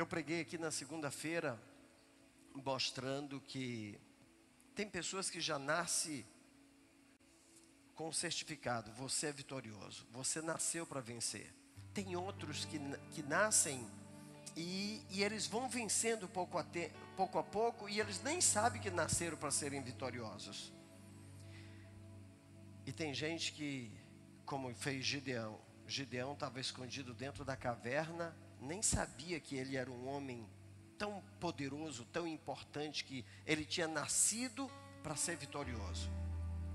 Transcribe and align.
Eu 0.00 0.06
preguei 0.06 0.40
aqui 0.40 0.56
na 0.56 0.70
segunda-feira 0.70 1.60
mostrando 2.54 3.38
que 3.38 4.00
tem 4.74 4.88
pessoas 4.88 5.28
que 5.28 5.42
já 5.42 5.58
nascem 5.58 6.24
com 7.94 8.08
o 8.08 8.12
certificado, 8.14 8.90
você 8.92 9.26
é 9.26 9.32
vitorioso, 9.32 10.06
você 10.10 10.40
nasceu 10.40 10.86
para 10.86 11.02
vencer. 11.02 11.52
Tem 11.92 12.16
outros 12.16 12.64
que, 12.64 12.78
que 13.12 13.22
nascem 13.22 13.86
e, 14.56 15.04
e 15.10 15.22
eles 15.22 15.46
vão 15.46 15.68
vencendo 15.68 16.26
pouco 16.26 16.56
a, 16.56 16.64
te, 16.64 16.90
pouco 17.14 17.38
a 17.38 17.42
pouco 17.42 17.86
e 17.86 18.00
eles 18.00 18.22
nem 18.22 18.40
sabem 18.40 18.80
que 18.80 18.88
nasceram 18.88 19.36
para 19.36 19.50
serem 19.50 19.82
vitoriosos. 19.82 20.72
E 22.86 22.90
tem 22.90 23.12
gente 23.12 23.52
que, 23.52 23.92
como 24.46 24.74
fez 24.74 25.04
Gideão, 25.04 25.60
Gideão 25.86 26.32
estava 26.32 26.58
escondido 26.58 27.12
dentro 27.12 27.44
da 27.44 27.54
caverna, 27.54 28.34
nem 28.60 28.82
sabia 28.82 29.40
que 29.40 29.56
ele 29.56 29.76
era 29.76 29.90
um 29.90 30.08
homem 30.08 30.46
tão 30.98 31.22
poderoso, 31.40 32.04
tão 32.12 32.26
importante, 32.26 33.04
que 33.04 33.24
ele 33.46 33.64
tinha 33.64 33.88
nascido 33.88 34.70
para 35.02 35.16
ser 35.16 35.36
vitorioso. 35.36 36.10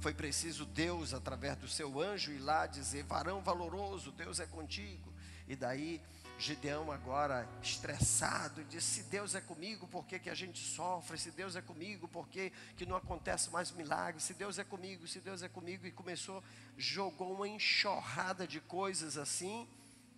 Foi 0.01 0.13
preciso 0.13 0.65
Deus, 0.65 1.13
através 1.13 1.55
do 1.57 1.67
seu 1.67 2.01
anjo, 2.01 2.31
ir 2.31 2.39
lá 2.39 2.65
dizer: 2.65 3.03
varão 3.03 3.41
valoroso, 3.41 4.11
Deus 4.11 4.39
é 4.39 4.45
contigo. 4.45 5.13
E 5.47 5.55
daí 5.55 6.01
Gideão 6.37 6.91
agora 6.91 7.47
estressado, 7.61 8.63
disse: 8.65 9.01
se 9.01 9.03
Deus 9.03 9.35
é 9.35 9.41
comigo, 9.41 9.87
por 9.87 10.05
que, 10.05 10.19
que 10.19 10.29
a 10.29 10.35
gente 10.35 10.59
sofre? 10.59 11.17
Se 11.17 11.31
Deus 11.31 11.55
é 11.55 11.61
comigo, 11.61 12.07
por 12.07 12.27
que, 12.27 12.51
que 12.75 12.85
não 12.85 12.95
acontece 12.95 13.49
mais 13.49 13.71
milagre? 13.71 14.21
Se 14.21 14.33
Deus 14.33 14.59
é 14.59 14.63
comigo, 14.63 15.07
se 15.07 15.19
Deus 15.19 15.41
é 15.41 15.49
comigo, 15.49 15.85
e 15.85 15.91
começou, 15.91 16.43
jogou 16.77 17.33
uma 17.33 17.47
enxurrada 17.47 18.47
de 18.47 18.59
coisas 18.59 19.17
assim 19.17 19.67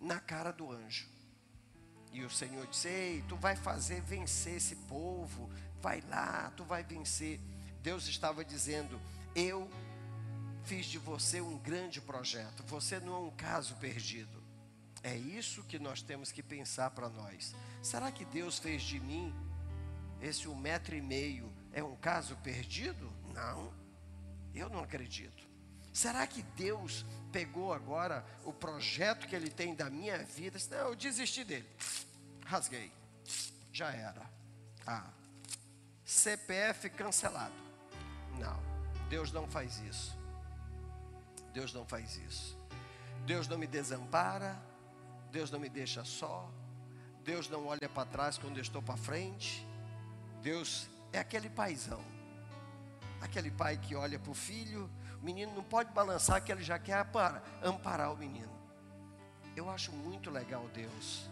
na 0.00 0.18
cara 0.18 0.50
do 0.50 0.72
anjo. 0.72 1.17
E 2.12 2.24
o 2.24 2.30
Senhor 2.30 2.66
disse: 2.66 2.88
Ei, 2.88 3.24
tu 3.28 3.36
vai 3.36 3.56
fazer 3.56 4.00
vencer 4.00 4.56
esse 4.56 4.76
povo, 4.76 5.50
vai 5.80 6.02
lá, 6.08 6.52
tu 6.56 6.64
vai 6.64 6.82
vencer. 6.82 7.40
Deus 7.82 8.06
estava 8.08 8.44
dizendo: 8.44 9.00
Eu 9.34 9.70
fiz 10.64 10.86
de 10.86 10.98
você 10.98 11.40
um 11.40 11.58
grande 11.58 12.00
projeto, 12.00 12.62
você 12.66 13.00
não 13.00 13.14
é 13.14 13.18
um 13.20 13.30
caso 13.30 13.74
perdido. 13.76 14.38
É 15.02 15.16
isso 15.16 15.62
que 15.64 15.78
nós 15.78 16.02
temos 16.02 16.32
que 16.32 16.42
pensar 16.42 16.90
para 16.90 17.08
nós. 17.08 17.54
Será 17.82 18.10
que 18.10 18.24
Deus 18.24 18.58
fez 18.58 18.82
de 18.82 18.98
mim 18.98 19.32
esse 20.20 20.48
um 20.48 20.56
metro 20.56 20.94
e 20.96 21.00
meio 21.00 21.52
é 21.72 21.82
um 21.82 21.96
caso 21.96 22.36
perdido? 22.36 23.12
Não, 23.32 23.72
eu 24.54 24.68
não 24.68 24.80
acredito. 24.80 25.46
Será 25.92 26.26
que 26.26 26.42
Deus 26.42 27.04
pegou 27.32 27.72
agora 27.72 28.24
o 28.44 28.52
projeto 28.52 29.26
que 29.26 29.34
Ele 29.34 29.50
tem 29.50 29.74
da 29.74 29.88
minha 29.88 30.18
vida? 30.18 30.58
Não, 30.70 30.88
eu 30.88 30.94
desisti 30.94 31.44
dele, 31.44 31.68
rasguei, 32.48 32.90
já 33.72 33.90
era. 33.92 34.22
Ah, 34.86 35.04
CPF 36.04 36.88
cancelado. 36.90 37.52
Não, 38.38 38.58
Deus 39.10 39.30
não 39.30 39.46
faz 39.46 39.78
isso. 39.80 40.16
Deus 41.52 41.74
não 41.74 41.84
faz 41.84 42.16
isso. 42.16 42.56
Deus 43.26 43.46
não 43.46 43.58
me 43.58 43.66
desampara, 43.66 44.58
Deus 45.30 45.50
não 45.50 45.60
me 45.60 45.68
deixa 45.68 46.04
só. 46.04 46.50
Deus 47.22 47.50
não 47.50 47.66
olha 47.66 47.88
para 47.88 48.08
trás 48.08 48.38
quando 48.38 48.56
eu 48.56 48.62
estou 48.62 48.80
para 48.80 48.96
frente. 48.96 49.66
Deus 50.40 50.88
é 51.12 51.18
aquele 51.18 51.50
paizão. 51.50 52.02
Aquele 53.20 53.50
pai 53.50 53.76
que 53.76 53.94
olha 53.94 54.18
para 54.18 54.30
o 54.30 54.34
filho, 54.34 54.88
o 55.20 55.24
menino 55.24 55.52
não 55.54 55.64
pode 55.64 55.92
balançar 55.92 56.42
que 56.42 56.50
ele 56.50 56.62
já 56.62 56.78
quer 56.78 57.00
amparar, 57.00 57.42
amparar 57.62 58.10
o 58.10 58.16
menino. 58.16 58.56
Eu 59.54 59.68
acho 59.68 59.92
muito 59.92 60.30
legal 60.30 60.66
Deus. 60.72 61.28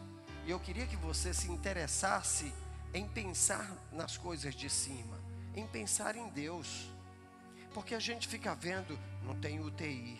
E 0.46 0.50
eu 0.50 0.60
queria 0.60 0.86
que 0.86 0.96
você 0.96 1.34
se 1.34 1.50
interessasse 1.50 2.54
em 2.94 3.06
pensar 3.06 3.76
nas 3.92 4.16
coisas 4.16 4.54
de 4.54 4.70
cima, 4.70 5.20
em 5.54 5.66
pensar 5.66 6.16
em 6.16 6.28
Deus. 6.30 6.88
Porque 7.74 7.94
a 7.94 7.98
gente 7.98 8.26
fica 8.28 8.54
vendo, 8.54 8.98
não 9.22 9.38
tem 9.38 9.60
UTI. 9.60 10.18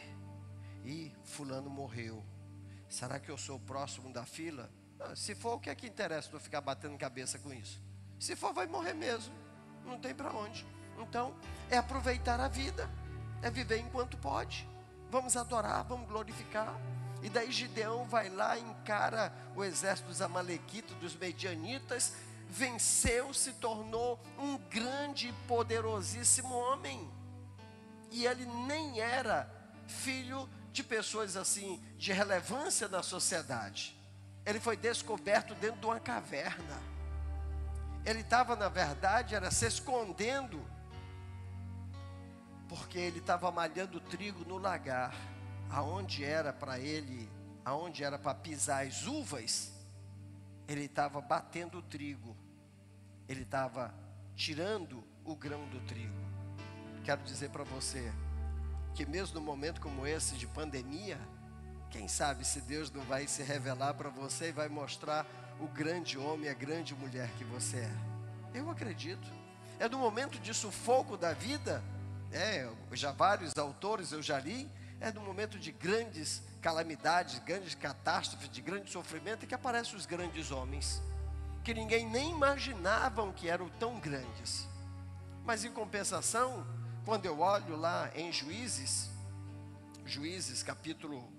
E 0.84 1.12
fulano 1.24 1.70
morreu 1.70 2.22
Será 2.88 3.18
que 3.18 3.30
eu 3.30 3.36
sou 3.36 3.56
o 3.56 3.60
próximo 3.60 4.12
da 4.12 4.24
fila? 4.24 4.70
se 5.14 5.34
for, 5.34 5.54
o 5.54 5.60
que 5.60 5.68
é 5.68 5.74
que 5.74 5.86
interessa 5.86 6.30
eu 6.32 6.40
ficar 6.40 6.60
batendo 6.60 6.96
cabeça 6.96 7.38
com 7.38 7.52
isso? 7.52 7.80
Se 8.18 8.34
for, 8.34 8.52
vai 8.52 8.66
morrer 8.66 8.94
mesmo. 8.94 9.34
Não 9.84 9.98
tem 9.98 10.14
para 10.14 10.32
onde. 10.32 10.66
Então, 10.98 11.34
é 11.70 11.76
aproveitar 11.76 12.40
a 12.40 12.48
vida, 12.48 12.88
é 13.42 13.50
viver 13.50 13.78
enquanto 13.78 14.16
pode. 14.16 14.66
Vamos 15.10 15.36
adorar, 15.36 15.84
vamos 15.84 16.08
glorificar. 16.08 16.74
E 17.22 17.28
daí 17.28 17.50
Gideão 17.50 18.04
vai 18.04 18.28
lá, 18.28 18.58
encara 18.58 19.32
o 19.54 19.64
exército 19.64 20.08
dos 20.08 20.20
Amalequitas, 20.20 20.96
dos 20.98 21.16
Medianitas, 21.16 22.12
venceu, 22.48 23.32
se 23.34 23.52
tornou 23.54 24.20
um 24.38 24.56
grande 24.58 25.28
e 25.28 25.32
poderosíssimo 25.48 26.54
homem. 26.54 27.10
E 28.10 28.26
ele 28.26 28.46
nem 28.66 29.00
era 29.00 29.50
filho 29.86 30.48
de 30.72 30.82
pessoas 30.82 31.36
assim, 31.36 31.82
de 31.96 32.12
relevância 32.12 32.88
na 32.88 33.02
sociedade. 33.02 33.96
Ele 34.44 34.60
foi 34.60 34.76
descoberto 34.76 35.54
dentro 35.54 35.80
de 35.80 35.86
uma 35.86 35.98
caverna. 35.98 36.80
Ele 38.04 38.20
estava, 38.20 38.54
na 38.54 38.68
verdade, 38.68 39.34
era 39.34 39.50
se 39.50 39.66
escondendo, 39.66 40.64
porque 42.68 42.98
ele 42.98 43.18
estava 43.18 43.50
malhando 43.50 44.00
trigo 44.00 44.44
no 44.44 44.58
lagar, 44.58 45.12
aonde 45.70 46.24
era 46.24 46.52
para 46.52 46.78
ele, 46.78 47.28
aonde 47.64 48.04
era 48.04 48.18
para 48.18 48.34
pisar 48.34 48.86
as 48.86 49.06
uvas, 49.06 49.72
ele 50.68 50.84
estava 50.84 51.20
batendo 51.20 51.78
o 51.78 51.82
trigo, 51.82 52.36
ele 53.28 53.42
estava 53.42 53.94
tirando 54.34 55.02
o 55.24 55.34
grão 55.34 55.68
do 55.68 55.80
trigo. 55.86 56.14
Quero 57.04 57.22
dizer 57.22 57.50
para 57.50 57.64
você, 57.64 58.12
que 58.94 59.06
mesmo 59.06 59.38
num 59.38 59.46
momento 59.46 59.80
como 59.80 60.06
esse 60.06 60.36
de 60.36 60.46
pandemia, 60.46 61.18
quem 61.90 62.08
sabe 62.08 62.44
se 62.44 62.60
Deus 62.60 62.90
não 62.90 63.02
vai 63.02 63.26
se 63.28 63.42
revelar 63.42 63.94
para 63.94 64.08
você 64.08 64.48
e 64.48 64.52
vai 64.52 64.68
mostrar 64.68 65.26
o 65.60 65.66
grande 65.68 66.18
homem, 66.18 66.48
a 66.48 66.54
grande 66.54 66.94
mulher 66.94 67.30
que 67.38 67.44
você 67.44 67.78
é. 67.78 67.92
Eu 68.54 68.70
acredito. 68.70 69.28
É 69.78 69.88
no 69.88 69.98
momento 69.98 70.38
de 70.38 70.52
sufoco 70.54 71.16
da 71.16 71.32
vida, 71.32 71.82
é, 72.32 72.68
já 72.92 73.12
vários 73.12 73.56
autores 73.56 74.12
eu 74.12 74.22
já 74.22 74.38
li, 74.38 74.68
é 75.00 75.12
no 75.12 75.20
momento 75.20 75.58
de 75.58 75.72
grandes 75.72 76.42
calamidades, 76.60 77.38
grandes 77.40 77.74
catástrofes, 77.74 78.48
de 78.48 78.60
grande 78.60 78.90
sofrimento 78.90 79.46
que 79.46 79.54
aparecem 79.54 79.96
os 79.96 80.06
grandes 80.06 80.50
homens, 80.50 81.02
que 81.62 81.74
ninguém 81.74 82.08
nem 82.08 82.30
imaginavam 82.30 83.32
que 83.32 83.48
eram 83.48 83.68
tão 83.78 84.00
grandes. 84.00 84.68
Mas 85.44 85.64
em 85.64 85.72
compensação, 85.72 86.66
quando 87.04 87.26
eu 87.26 87.40
olho 87.40 87.76
lá 87.76 88.10
em 88.14 88.32
Juízes, 88.32 89.10
Juízes 90.04 90.62
capítulo 90.62 91.32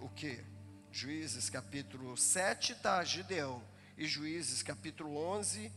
o 0.00 0.08
que? 0.08 0.42
Juízes 0.90 1.50
capítulo 1.50 2.16
7 2.16 2.72
está 2.72 3.04
Gideão. 3.04 3.62
E 3.96 4.06
Juízes 4.06 4.62
capítulo 4.62 5.14
11, 5.14 5.70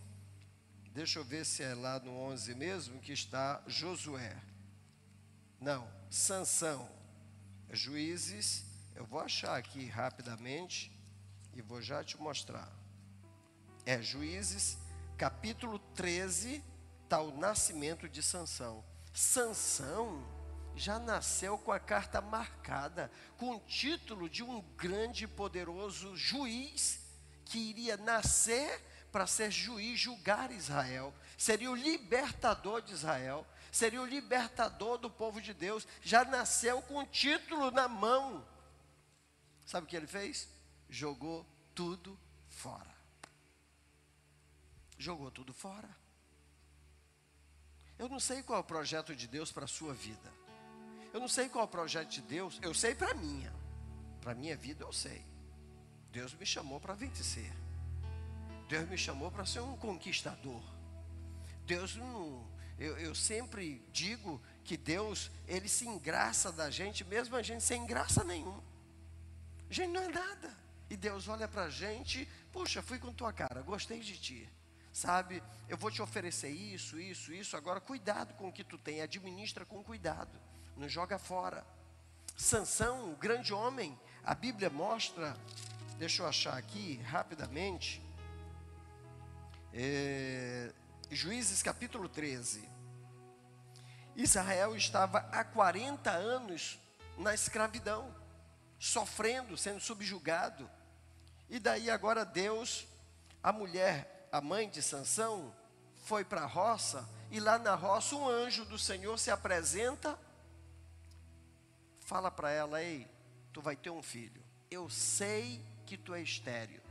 deixa 0.94 1.20
eu 1.20 1.26
ver 1.26 1.46
se 1.46 1.62
é 1.62 1.76
lá 1.76 2.00
no 2.00 2.12
11 2.12 2.56
mesmo 2.56 3.02
que 3.02 3.12
está 3.12 3.62
Josué. 3.68 4.36
Não, 5.60 5.88
Sansão. 6.10 6.90
Juízes, 7.76 8.66
eu 8.96 9.06
vou 9.06 9.20
achar 9.20 9.58
aqui 9.58 9.86
rapidamente 9.86 10.92
e 11.54 11.62
vou 11.62 11.82
já 11.82 12.04
te 12.04 12.18
mostrar. 12.18 12.72
É 13.86 14.02
Juízes 14.02 14.78
capítulo 15.18 15.80
13, 15.96 16.64
está 17.04 17.22
o 17.22 17.38
nascimento 17.38 18.10
de 18.10 18.22
Sansão. 18.22 18.84
Sansão 19.14 20.24
já 20.76 20.98
nasceu 21.00 21.58
com 21.58 21.72
a 21.72 21.80
carta 21.80 22.20
marcada, 22.22 23.12
com 23.38 23.56
o 23.56 23.60
título 23.60 24.30
de 24.30 24.44
um 24.44 24.62
grande 24.76 25.26
e 25.26 25.28
poderoso 25.28 26.16
juiz 26.16 27.00
que 27.46 27.58
iria 27.58 27.98
nascer 27.98 28.82
para 29.12 29.28
ser 29.28 29.52
juiz, 29.52 30.00
julgar 30.00 30.52
Israel, 30.52 31.14
seria 31.38 31.70
o 31.70 31.76
libertador 31.76 32.82
de 32.82 32.94
Israel, 32.94 33.46
seria 33.74 34.00
o 34.00 34.06
libertador 34.06 35.00
do 35.00 35.10
povo 35.10 35.42
de 35.42 35.52
Deus, 35.52 35.88
já 36.00 36.24
nasceu 36.24 36.80
com 36.84 37.00
o 37.00 37.06
título 37.08 37.72
na 37.72 37.88
mão. 37.88 38.46
Sabe 39.66 39.88
o 39.88 39.90
que 39.90 39.96
ele 39.96 40.06
fez? 40.06 40.48
Jogou 40.88 41.44
tudo 41.74 42.18
fora. 42.48 42.96
Jogou 44.96 45.32
tudo 45.32 45.52
fora. 45.52 45.90
Eu 47.98 48.08
não 48.08 48.20
sei 48.20 48.44
qual 48.44 48.60
é 48.60 48.62
o 48.62 48.64
projeto 48.64 49.16
de 49.16 49.28
Deus 49.28 49.52
para 49.52 49.66
a 49.66 49.68
sua 49.68 49.94
vida. 49.96 50.32
Eu 51.12 51.20
não 51.20 51.28
sei 51.28 51.50
qual 51.50 51.64
é 51.64 51.66
o 51.66 51.72
projeto 51.72 52.10
de 52.10 52.22
Deus, 52.22 52.60
eu 52.62 52.76
sei 52.76 52.94
para 52.94 53.10
a 53.10 53.16
minha. 53.16 53.52
Para 54.22 54.34
a 54.34 54.36
minha 54.36 54.56
vida 54.56 54.84
eu 54.84 54.94
sei. 54.94 55.26
Deus 56.12 56.32
me 56.36 56.46
chamou 56.46 56.80
para 56.80 56.94
vencer. 56.94 57.52
Deus 58.70 58.88
me 58.88 59.00
chamou 59.00 59.32
para 59.32 59.48
ser 59.48 59.62
um 59.62 59.76
conquistador. 59.78 60.62
Deus 61.66 61.96
não. 61.96 62.53
Eu, 62.80 62.98
eu 62.98 63.16
sempre 63.16 63.86
digo 63.92 64.42
que 64.64 64.78
Deus, 64.78 65.32
Ele 65.48 65.70
se 65.70 65.88
engraça 65.88 66.52
da 66.52 66.70
gente, 66.70 67.04
mesmo 67.04 67.36
a 67.36 67.42
gente 67.42 67.64
sem 67.64 67.86
graça 67.86 68.24
nenhuma. 68.24 68.64
A 69.70 69.74
gente 69.74 69.90
não 69.90 70.02
é 70.02 70.08
nada. 70.08 70.64
E 70.90 70.98
Deus 70.98 71.28
olha 71.28 71.48
para 71.48 71.64
a 71.64 71.70
gente 71.70 72.28
Puxa, 72.54 72.84
fui 72.84 73.00
com 73.00 73.12
tua 73.12 73.34
cara, 73.34 73.64
gostei 73.64 74.00
de 74.00 74.16
ti. 74.16 74.48
Sabe, 74.94 75.42
eu 75.68 75.76
vou 75.76 75.90
te 75.90 76.04
oferecer 76.04 76.50
isso, 76.50 77.00
isso, 77.00 77.34
isso. 77.34 77.58
Agora, 77.58 77.82
cuidado 77.82 78.36
com 78.36 78.48
o 78.48 78.54
que 78.54 78.64
tu 78.64 78.78
tem, 78.78 79.02
administra 79.02 79.66
com 79.66 79.84
cuidado, 79.84 80.40
não 80.78 80.88
joga 80.88 81.18
fora. 81.18 81.66
Sansão, 82.38 83.10
um 83.10 83.16
grande 83.16 83.52
homem, 83.52 84.00
a 84.24 84.36
Bíblia 84.36 84.70
mostra, 84.70 85.36
deixa 85.98 86.22
eu 86.22 86.28
achar 86.28 86.56
aqui 86.56 86.98
rapidamente, 87.06 88.00
é, 89.74 90.72
Juízes 91.16 91.62
capítulo 91.62 92.10
13. 92.10 92.68
Israel 94.16 94.76
estava 94.76 95.20
há 95.32 95.44
40 95.44 96.12
anos 96.12 96.80
na 97.18 97.34
escravidão, 97.34 98.14
sofrendo, 98.80 99.58
sendo 99.58 99.80
subjugado. 99.80 100.70
E 101.50 101.60
daí 101.60 101.90
agora 101.90 102.26
Deus, 102.26 102.88
a 103.42 103.52
mulher, 103.52 104.28
a 104.32 104.42
mãe 104.42 104.70
de 104.70 104.82
Sansão, 104.82 105.54
foi 106.06 106.26
para 106.26 106.42
a 106.42 106.48
roça, 106.48 107.08
e 107.32 107.40
lá 107.40 107.58
na 107.58 107.76
roça 107.76 108.16
um 108.16 108.28
anjo 108.28 108.66
do 108.66 108.78
Senhor 108.78 109.18
se 109.18 109.32
apresenta, 109.32 110.20
fala 112.02 112.30
para 112.30 112.52
ela: 112.52 112.82
Ei, 112.82 113.10
tu 113.52 113.62
vai 113.62 113.76
ter 113.76 113.90
um 113.90 114.04
filho. 114.04 114.44
Eu 114.70 114.90
sei 114.90 115.64
que 115.86 115.98
tu 115.98 116.14
é 116.14 116.22
estéreo. 116.22 116.82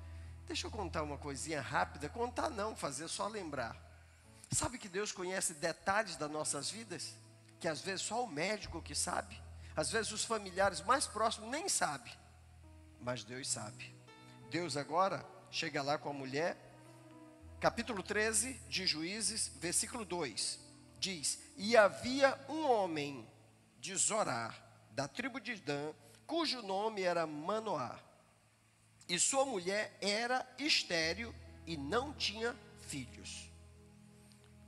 Deixa 0.47 0.67
eu 0.67 0.71
contar 0.71 1.03
uma 1.03 1.19
coisinha 1.19 1.61
rápida. 1.61 2.09
Contar 2.09 2.51
não, 2.51 2.75
fazer 2.77 3.09
só 3.09 3.29
lembrar. 3.29 3.92
Sabe 4.53 4.77
que 4.77 4.89
Deus 4.89 5.13
conhece 5.13 5.55
detalhes 5.55 6.17
das 6.17 6.31
nossas 6.31 6.71
vidas? 6.71 7.15
Que 7.59 7.67
às 7.67 7.81
vezes 7.81 8.03
só 8.03 8.23
o 8.23 8.29
médico 8.29 8.83
que 8.83 8.95
sabe. 8.95 9.41
Às 9.75 9.91
vezes 9.91 10.13
os 10.13 10.25
familiares 10.25 10.83
mais 10.83 11.07
próximos 11.07 11.51
nem 11.51 11.71
sabem. 11.71 12.13
Mas 13.01 13.25
Deus 13.25 13.49
sabe. 13.49 13.95
Deus 14.51 14.77
agora 14.77 15.25
chega 15.51 15.83
lá 15.83 15.97
com 15.97 16.11
a 16.11 16.13
mulher. 16.13 16.59
Capítulo 17.61 18.03
13 18.03 18.53
de 18.69 18.87
Juízes, 18.87 19.51
versículo 19.57 20.05
2. 20.05 20.59
Diz: 21.01 21.39
E 21.57 21.75
havia 21.75 22.39
um 22.47 22.71
homem 22.71 23.27
de 23.81 23.97
Zorar, 23.97 24.55
da 24.91 25.09
tribo 25.09 25.41
de 25.41 25.55
Dan, 25.55 25.95
cujo 26.27 26.61
nome 26.61 27.01
era 27.01 27.27
Manoá. 27.27 27.99
E 29.09 29.19
sua 29.19 29.47
mulher 29.47 29.97
era 30.01 30.47
estéril 30.59 31.35
e 31.67 31.75
não 31.77 32.13
tinha 32.13 32.55
filhos. 32.83 33.52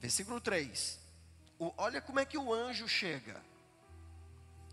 Versículo 0.04 0.38
3. 0.38 1.00
O, 1.58 1.72
olha 1.78 1.98
como 1.98 2.20
é 2.20 2.26
que 2.26 2.36
o 2.36 2.52
anjo 2.52 2.86
chega. 2.86 3.42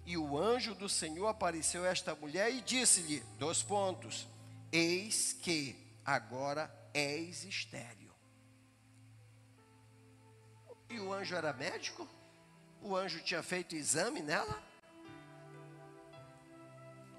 E 0.05 0.17
o 0.17 0.37
anjo 0.37 0.75
do 0.75 0.89
Senhor 0.89 1.25
apareceu 1.25 1.85
a 1.85 1.87
esta 1.87 2.13
mulher 2.13 2.53
e 2.53 2.59
disse-lhe: 2.59 3.21
dois 3.39 3.63
pontos. 3.63 4.27
Eis 4.73 5.31
que 5.31 5.73
agora 6.03 6.69
és 6.93 7.45
estéril. 7.45 8.11
E 10.89 10.99
o 10.99 11.13
anjo 11.13 11.33
era 11.33 11.53
médico? 11.53 12.05
O 12.81 12.93
anjo 12.93 13.23
tinha 13.23 13.41
feito 13.41 13.73
exame 13.73 14.21
nela? 14.21 14.61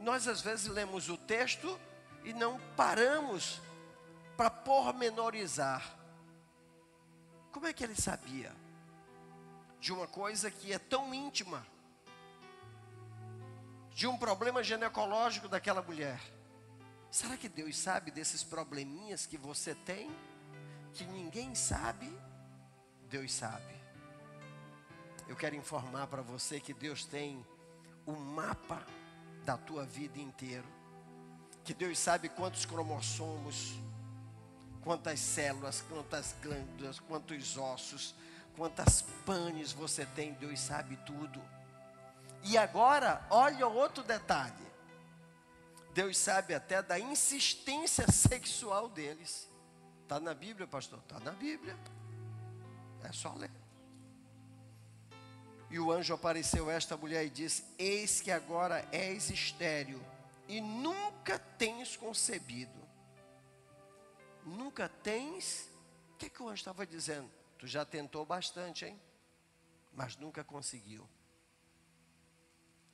Nós 0.00 0.28
às 0.28 0.42
vezes 0.42 0.66
lemos 0.66 1.08
o 1.08 1.16
texto 1.16 1.80
e 2.24 2.34
não 2.34 2.60
paramos 2.76 3.58
para 4.36 4.50
pormenorizar. 4.50 6.01
Como 7.52 7.66
é 7.66 7.72
que 7.72 7.84
ele 7.84 7.94
sabia 7.94 8.52
de 9.78 9.92
uma 9.92 10.06
coisa 10.06 10.50
que 10.50 10.72
é 10.72 10.78
tão 10.78 11.14
íntima? 11.14 11.64
De 13.94 14.06
um 14.06 14.16
problema 14.16 14.62
ginecológico 14.62 15.48
daquela 15.48 15.82
mulher. 15.82 16.20
Será 17.10 17.36
que 17.36 17.48
Deus 17.48 17.76
sabe 17.76 18.10
desses 18.10 18.42
probleminhas 18.42 19.26
que 19.26 19.36
você 19.36 19.74
tem? 19.74 20.10
Que 20.94 21.04
ninguém 21.04 21.54
sabe? 21.54 22.10
Deus 23.08 23.32
sabe. 23.32 23.80
Eu 25.28 25.36
quero 25.36 25.54
informar 25.54 26.06
para 26.06 26.22
você 26.22 26.58
que 26.58 26.72
Deus 26.72 27.04
tem 27.04 27.46
o 28.06 28.12
mapa 28.12 28.84
da 29.44 29.56
tua 29.56 29.84
vida 29.84 30.18
inteiro 30.18 30.82
que 31.64 31.72
Deus 31.72 31.98
sabe 31.98 32.28
quantos 32.28 32.64
cromossomos, 32.64 33.74
quantas 34.82 35.20
células, 35.20 35.80
quantas 35.88 36.34
glândulas, 36.42 36.98
quantos 37.00 37.56
ossos, 37.56 38.14
quantas 38.56 39.02
panes 39.24 39.72
você 39.72 40.04
tem, 40.06 40.32
Deus 40.34 40.60
sabe 40.60 40.96
tudo. 41.06 41.42
E 42.44 42.58
agora, 42.58 43.24
olha 43.30 43.66
outro 43.66 44.02
detalhe. 44.02 44.72
Deus 45.94 46.16
sabe 46.16 46.54
até 46.54 46.82
da 46.82 46.98
insistência 46.98 48.10
sexual 48.10 48.88
deles. 48.88 49.48
Está 50.02 50.18
na 50.18 50.34
Bíblia, 50.34 50.66
pastor? 50.66 50.98
Está 50.98 51.20
na 51.20 51.32
Bíblia. 51.32 51.76
É 53.04 53.12
só 53.12 53.32
ler. 53.34 53.50
E 55.70 55.78
o 55.78 55.90
anjo 55.90 56.12
apareceu 56.12 56.68
a 56.68 56.72
esta 56.72 56.96
mulher 56.96 57.24
e 57.24 57.30
disse: 57.30 57.64
Eis 57.78 58.20
que 58.20 58.30
agora 58.30 58.86
és 58.92 59.30
estéreo 59.30 60.04
e 60.48 60.60
nunca 60.60 61.38
tens 61.38 61.96
concebido. 61.96 62.81
Nunca 64.44 64.88
tens. 64.88 65.70
O 66.14 66.16
que, 66.18 66.26
é 66.26 66.28
que 66.28 66.42
o 66.42 66.46
anjo 66.46 66.54
estava 66.54 66.86
dizendo? 66.86 67.30
Tu 67.58 67.66
já 67.66 67.84
tentou 67.84 68.24
bastante, 68.24 68.84
hein? 68.84 69.00
Mas 69.92 70.16
nunca 70.16 70.42
conseguiu. 70.42 71.08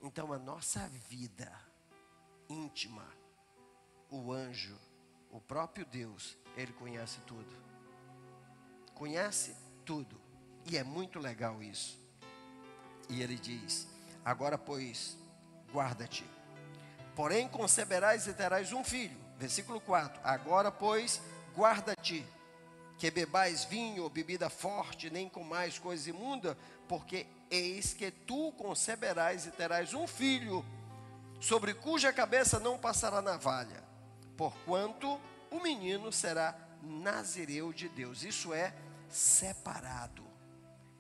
Então 0.00 0.32
a 0.32 0.38
nossa 0.38 0.88
vida 1.08 1.52
íntima, 2.48 3.04
o 4.10 4.32
anjo, 4.32 4.78
o 5.30 5.40
próprio 5.40 5.84
Deus, 5.84 6.36
ele 6.56 6.72
conhece 6.72 7.20
tudo. 7.26 7.56
Conhece 8.94 9.56
tudo. 9.84 10.20
E 10.64 10.76
é 10.76 10.84
muito 10.84 11.18
legal 11.18 11.62
isso. 11.62 11.98
E 13.08 13.22
ele 13.22 13.38
diz: 13.38 13.88
Agora, 14.24 14.58
pois, 14.58 15.16
guarda-te 15.72 16.24
Porém, 17.18 17.48
conceberás 17.48 18.28
e 18.28 18.32
terás 18.32 18.72
um 18.72 18.84
filho. 18.84 19.18
Versículo 19.36 19.80
4: 19.80 20.20
Agora, 20.22 20.70
pois, 20.70 21.20
guarda-te, 21.58 22.25
que 22.96 23.10
bebais 23.10 23.64
vinho 23.64 24.05
ou 24.05 24.08
bebida 24.08 24.49
forte, 24.49 25.10
nem 25.10 25.28
com 25.28 25.43
mais 25.43 25.76
coisa 25.76 26.08
imunda, 26.08 26.56
porque 26.87 27.26
eis 27.50 27.93
que 27.93 28.12
tu 28.12 28.52
conceberás 28.52 29.44
e 29.44 29.50
terás 29.50 29.93
um 29.93 30.06
filho, 30.06 30.64
sobre 31.40 31.75
cuja 31.75 32.12
cabeça 32.12 32.60
não 32.60 32.78
passará 32.78 33.20
navalha, 33.20 33.82
porquanto 34.37 35.20
o 35.50 35.60
menino 35.60 36.12
será 36.12 36.56
nazireu 36.81 37.72
de 37.72 37.88
Deus. 37.88 38.22
Isso 38.22 38.54
é 38.54 38.72
separado, 39.09 40.25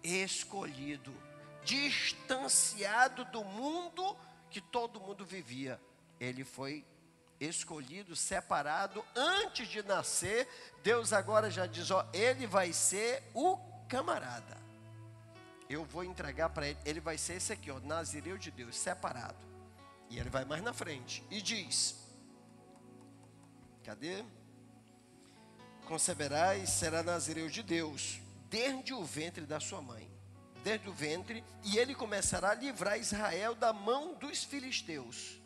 escolhido, 0.02 1.14
distanciado 1.62 3.24
do 3.26 3.44
mundo 3.44 4.16
que 4.50 4.60
todo 4.60 5.00
mundo 5.00 5.24
vivia 5.24 5.80
ele 6.20 6.44
foi 6.44 6.84
escolhido, 7.40 8.16
separado 8.16 9.04
antes 9.14 9.68
de 9.68 9.82
nascer. 9.82 10.48
Deus 10.82 11.12
agora 11.12 11.50
já 11.50 11.66
diz: 11.66 11.90
ó, 11.90 12.08
ele 12.12 12.46
vai 12.46 12.72
ser 12.72 13.22
o 13.34 13.56
camarada. 13.88 14.56
Eu 15.68 15.84
vou 15.84 16.02
entregar 16.02 16.48
para 16.48 16.68
ele, 16.68 16.78
ele 16.84 17.00
vai 17.00 17.18
ser 17.18 17.34
esse 17.34 17.52
aqui, 17.52 17.70
ó, 17.70 17.78
Nazireu 17.80 18.38
de 18.38 18.50
Deus, 18.50 18.76
separado. 18.76 19.46
E 20.08 20.18
ele 20.18 20.30
vai 20.30 20.44
mais 20.44 20.62
na 20.62 20.72
frente 20.72 21.24
e 21.30 21.40
diz: 21.42 21.96
Cadê? 23.84 24.24
Conceberás, 25.86 26.70
será 26.70 27.02
Nazireu 27.02 27.48
de 27.48 27.62
Deus, 27.62 28.20
desde 28.50 28.92
o 28.92 29.04
ventre 29.04 29.46
da 29.46 29.60
sua 29.60 29.80
mãe, 29.80 30.10
desde 30.62 30.88
o 30.88 30.92
ventre, 30.92 31.42
e 31.64 31.78
ele 31.78 31.94
começará 31.94 32.50
a 32.50 32.54
livrar 32.54 32.98
Israel 32.98 33.54
da 33.54 33.72
mão 33.72 34.14
dos 34.14 34.44
filisteus 34.44 35.37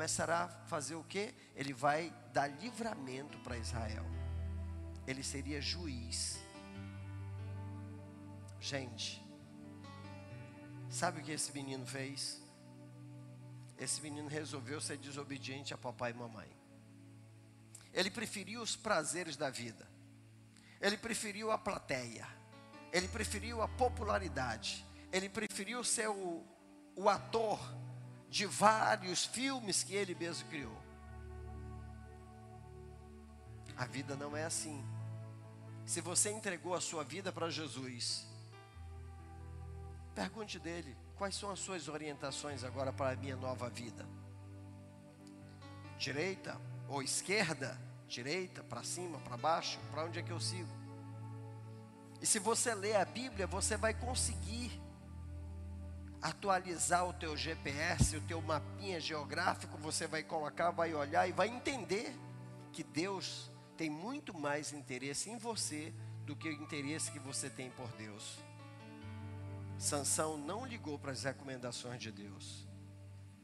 começará 0.00 0.44
a 0.44 0.48
fazer 0.66 0.94
o 0.94 1.04
que? 1.04 1.34
Ele 1.54 1.74
vai 1.74 2.10
dar 2.32 2.46
livramento 2.46 3.38
para 3.40 3.58
Israel. 3.58 4.02
Ele 5.06 5.22
seria 5.22 5.60
juiz. 5.60 6.40
Gente, 8.58 9.22
sabe 10.88 11.20
o 11.20 11.22
que 11.22 11.32
esse 11.32 11.52
menino 11.52 11.86
fez? 11.86 12.40
Esse 13.78 14.00
menino 14.00 14.26
resolveu 14.26 14.80
ser 14.80 14.96
desobediente 14.96 15.74
a 15.74 15.76
papai 15.76 16.12
e 16.12 16.14
mamãe. 16.14 16.48
Ele 17.92 18.10
preferiu 18.10 18.62
os 18.62 18.74
prazeres 18.74 19.36
da 19.36 19.50
vida. 19.50 19.86
Ele 20.80 20.96
preferiu 20.96 21.50
a 21.50 21.58
plateia. 21.58 22.26
Ele 22.90 23.06
preferiu 23.06 23.60
a 23.60 23.68
popularidade. 23.68 24.82
Ele 25.12 25.28
preferiu 25.28 25.84
ser 25.84 26.08
o, 26.08 26.42
o 26.96 27.06
ator 27.06 27.60
de 28.30 28.46
vários 28.46 29.26
filmes 29.26 29.82
que 29.82 29.94
ele 29.94 30.14
mesmo 30.14 30.48
criou. 30.48 30.80
A 33.76 33.84
vida 33.84 34.16
não 34.16 34.34
é 34.36 34.44
assim. 34.44 34.82
Se 35.84 36.00
você 36.00 36.30
entregou 36.30 36.74
a 36.74 36.80
sua 36.80 37.04
vida 37.04 37.30
para 37.32 37.50
Jesus, 37.50 38.26
pergunte 40.14 40.58
dele: 40.58 40.96
quais 41.16 41.34
são 41.34 41.50
as 41.50 41.58
suas 41.58 41.88
orientações 41.88 42.64
agora 42.64 42.92
para 42.92 43.10
a 43.10 43.16
minha 43.16 43.36
nova 43.36 43.68
vida? 43.68 44.06
Direita 45.98 46.58
ou 46.88 47.02
esquerda? 47.02 47.90
direita, 48.10 48.62
para 48.64 48.82
cima, 48.82 49.18
para 49.20 49.36
baixo, 49.36 49.78
para 49.92 50.04
onde 50.04 50.18
é 50.18 50.22
que 50.22 50.32
eu 50.32 50.40
sigo? 50.40 50.68
E 52.20 52.26
se 52.26 52.38
você 52.38 52.74
ler 52.74 52.96
a 52.96 53.04
Bíblia, 53.04 53.46
você 53.46 53.76
vai 53.76 53.94
conseguir 53.94 54.78
atualizar 56.22 57.08
o 57.08 57.12
teu 57.12 57.36
GPS, 57.36 58.16
o 58.16 58.20
teu 58.22 58.40
mapinha 58.42 59.00
geográfico, 59.00 59.78
você 59.78 60.06
vai 60.06 60.22
colocar, 60.22 60.70
vai 60.70 60.94
olhar 60.94 61.28
e 61.28 61.32
vai 61.32 61.48
entender 61.48 62.14
que 62.72 62.82
Deus 62.82 63.50
tem 63.76 63.88
muito 63.88 64.36
mais 64.36 64.72
interesse 64.72 65.30
em 65.30 65.38
você 65.38 65.94
do 66.24 66.36
que 66.36 66.48
o 66.48 66.52
interesse 66.52 67.10
que 67.10 67.18
você 67.18 67.48
tem 67.48 67.70
por 67.70 67.88
Deus. 67.92 68.38
Sansão 69.78 70.36
não 70.36 70.66
ligou 70.66 70.98
para 70.98 71.12
as 71.12 71.24
recomendações 71.24 72.00
de 72.00 72.12
Deus. 72.12 72.68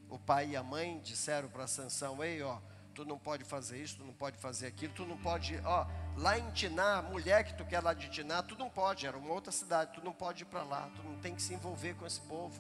O 0.09 0.19
pai 0.19 0.51
e 0.51 0.57
a 0.57 0.63
mãe 0.63 1.01
disseram 1.01 1.49
para 1.49 1.67
Sansão: 1.67 2.23
"Ei, 2.23 2.43
ó, 2.43 2.61
tu 2.97 3.05
não 3.05 3.19
pode 3.19 3.45
fazer 3.45 3.83
isso, 3.83 3.99
tu 3.99 4.05
não 4.05 4.15
pode 4.15 4.39
fazer 4.39 4.67
aquilo, 4.67 4.93
tu 4.95 5.05
não 5.05 5.19
pode, 5.19 5.61
ó, 5.65 5.87
lá 6.17 6.39
em 6.39 6.51
Tiná, 6.53 7.03
mulher 7.03 7.45
que 7.45 7.53
tu 7.53 7.65
quer 7.67 7.81
lá 7.81 7.93
de 7.93 8.09
Tiná, 8.09 8.43
tu 8.43 8.57
não 8.57 8.71
pode, 8.71 9.07
era 9.07 9.19
uma 9.19 9.31
outra 9.31 9.53
cidade, 9.53 9.93
tu 9.93 10.03
não 10.03 10.15
pode 10.15 10.45
ir 10.45 10.47
para 10.47 10.63
lá, 10.63 10.91
tu 10.97 11.03
não 11.03 11.19
tem 11.19 11.35
que 11.35 11.43
se 11.43 11.53
envolver 11.53 11.95
com 11.95 12.07
esse 12.07 12.21
povo. 12.23 12.59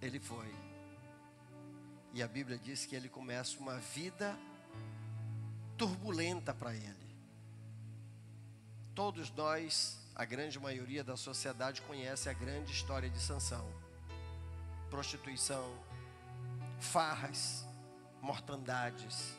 Ele 0.00 0.20
foi. 0.20 0.54
E 2.14 2.22
a 2.22 2.28
Bíblia 2.28 2.56
diz 2.56 2.86
que 2.86 2.94
ele 2.94 3.08
começa 3.08 3.58
uma 3.58 3.76
vida 3.78 4.38
turbulenta 5.76 6.54
para 6.54 6.72
ele. 6.72 7.16
Todos 8.94 9.30
nós, 9.32 9.98
a 10.14 10.24
grande 10.24 10.60
maioria 10.60 11.02
da 11.02 11.16
sociedade 11.16 11.82
conhece 11.82 12.28
a 12.28 12.32
grande 12.32 12.70
história 12.70 13.10
de 13.10 13.18
Sansão. 13.18 13.68
Prostituição, 14.88 15.74
farras, 16.78 17.65
mortandades. 18.26 19.38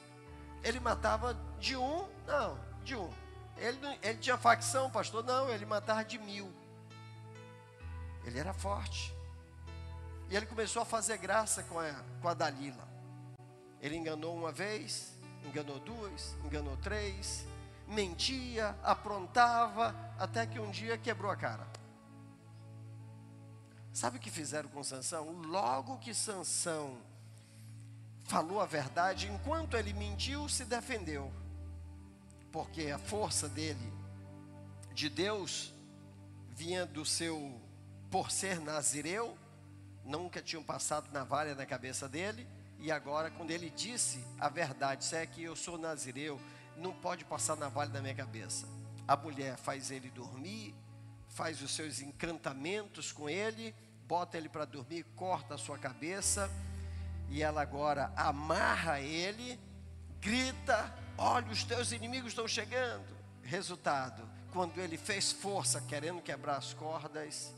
Ele 0.64 0.80
matava 0.80 1.38
de 1.60 1.76
um, 1.76 2.08
não, 2.26 2.58
de 2.84 2.96
um. 2.96 3.10
Ele, 3.58 3.78
ele 4.02 4.18
tinha 4.20 4.38
facção, 4.38 4.90
pastor? 4.90 5.24
Não, 5.24 5.50
ele 5.50 5.66
matava 5.66 6.04
de 6.06 6.18
mil. 6.18 6.52
Ele 8.24 8.40
era 8.40 8.54
forte. 8.54 9.14
E 10.30 10.36
ele 10.36 10.46
começou 10.46 10.82
a 10.82 10.86
fazer 10.86 11.18
graça 11.18 11.64
com 11.64 11.80
a, 11.80 11.94
com 12.22 12.28
a 12.28 12.34
Dalila. 12.34 12.88
Ele 13.82 13.96
enganou 13.96 14.36
uma 14.36 14.52
vez, 14.52 15.14
enganou 15.46 15.80
duas, 15.80 16.36
enganou 16.44 16.76
três, 16.78 17.46
mentia, 17.88 18.76
aprontava, 18.84 19.96
até 20.18 20.46
que 20.46 20.60
um 20.60 20.72
dia 20.72 20.98
quebrou 20.98 21.32
a 21.32 21.36
cara. 21.36 21.68
Sabe 23.94 24.18
o 24.18 24.20
que 24.20 24.30
fizeram 24.30 24.70
com 24.70 24.84
Sansão? 24.84 25.32
Logo 25.44 25.98
que 25.98 26.14
Sansão 26.14 26.98
falou 28.28 28.60
a 28.60 28.66
verdade, 28.66 29.28
enquanto 29.28 29.78
ele 29.78 29.94
mentiu, 29.94 30.48
se 30.50 30.66
defendeu. 30.66 31.32
Porque 32.52 32.92
a 32.92 33.00
força 33.00 33.48
dele, 33.48 33.94
de 34.94 35.10
Deus, 35.10 35.74
vinha 36.50 36.86
do 36.86 37.06
seu, 37.06 37.60
por 38.12 38.30
ser 38.30 38.60
nazireu, 38.60 39.38
nunca 40.04 40.42
tinham 40.42 40.62
passado 40.62 41.10
navalha 41.12 41.56
na 41.56 41.66
cabeça 41.66 42.08
dele, 42.08 42.48
e 42.80 42.92
agora, 42.92 43.32
quando 43.32 43.52
ele 43.52 43.70
disse 43.70 44.24
a 44.40 44.50
verdade, 44.50 45.06
se 45.06 45.16
é 45.16 45.26
que 45.26 45.42
eu 45.44 45.56
sou 45.56 45.78
nazireu, 45.78 46.40
não 46.76 46.94
pode 46.94 47.24
passar 47.26 47.56
navalha 47.56 47.92
na 47.92 48.02
minha 48.02 48.14
cabeça. 48.14 48.68
A 49.08 49.16
mulher 49.16 49.58
faz 49.58 49.90
ele 49.90 50.12
dormir, 50.12 50.76
faz 51.30 51.62
os 51.62 51.72
seus 51.72 52.02
encantamentos 52.02 53.12
com 53.12 53.30
ele, 53.30 53.74
bota 54.06 54.38
ele 54.38 54.50
para 54.50 54.66
dormir, 54.66 55.06
corta 55.16 55.56
a 55.56 55.58
sua 55.58 55.78
cabeça 55.78 56.52
e 57.30 57.42
ela 57.42 57.62
agora 57.62 58.12
amarra 58.16 59.00
ele, 59.00 59.60
grita: 60.20 60.94
Olha, 61.18 61.52
os 61.52 61.64
teus 61.64 61.92
inimigos 61.92 62.30
estão 62.30 62.48
chegando. 62.48 63.16
Resultado: 63.44 64.28
quando 64.52 64.80
ele 64.80 64.98
fez 64.98 65.32
força 65.32 65.82
querendo 65.82 66.22
quebrar 66.22 66.58
as 66.58 66.74
cordas, 66.74 67.54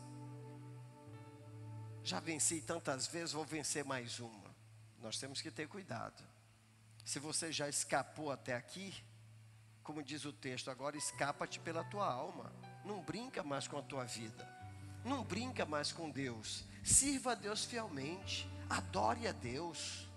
já 2.03 2.19
venci 2.19 2.61
tantas 2.61 3.07
vezes, 3.07 3.33
vou 3.33 3.45
vencer 3.45 3.85
mais 3.85 4.19
uma. 4.19 4.49
Nós 5.01 5.17
temos 5.17 5.41
que 5.41 5.51
ter 5.51 5.67
cuidado. 5.67 6.23
Se 7.05 7.19
você 7.19 7.51
já 7.51 7.67
escapou 7.69 8.31
até 8.31 8.55
aqui, 8.55 8.93
como 9.83 10.03
diz 10.03 10.25
o 10.25 10.33
texto, 10.33 10.69
agora 10.69 10.97
escapa-te 10.97 11.59
pela 11.59 11.83
tua 11.83 12.05
alma. 12.05 12.51
Não 12.85 13.01
brinca 13.01 13.43
mais 13.43 13.67
com 13.67 13.77
a 13.77 13.81
tua 13.81 14.05
vida. 14.05 14.47
Não 15.03 15.23
brinca 15.23 15.65
mais 15.65 15.91
com 15.91 16.09
Deus. 16.09 16.65
Sirva 16.83 17.31
a 17.31 17.35
Deus 17.35 17.65
fielmente. 17.65 18.49
Adore 18.69 19.27
a 19.27 19.31
Deus. 19.31 20.07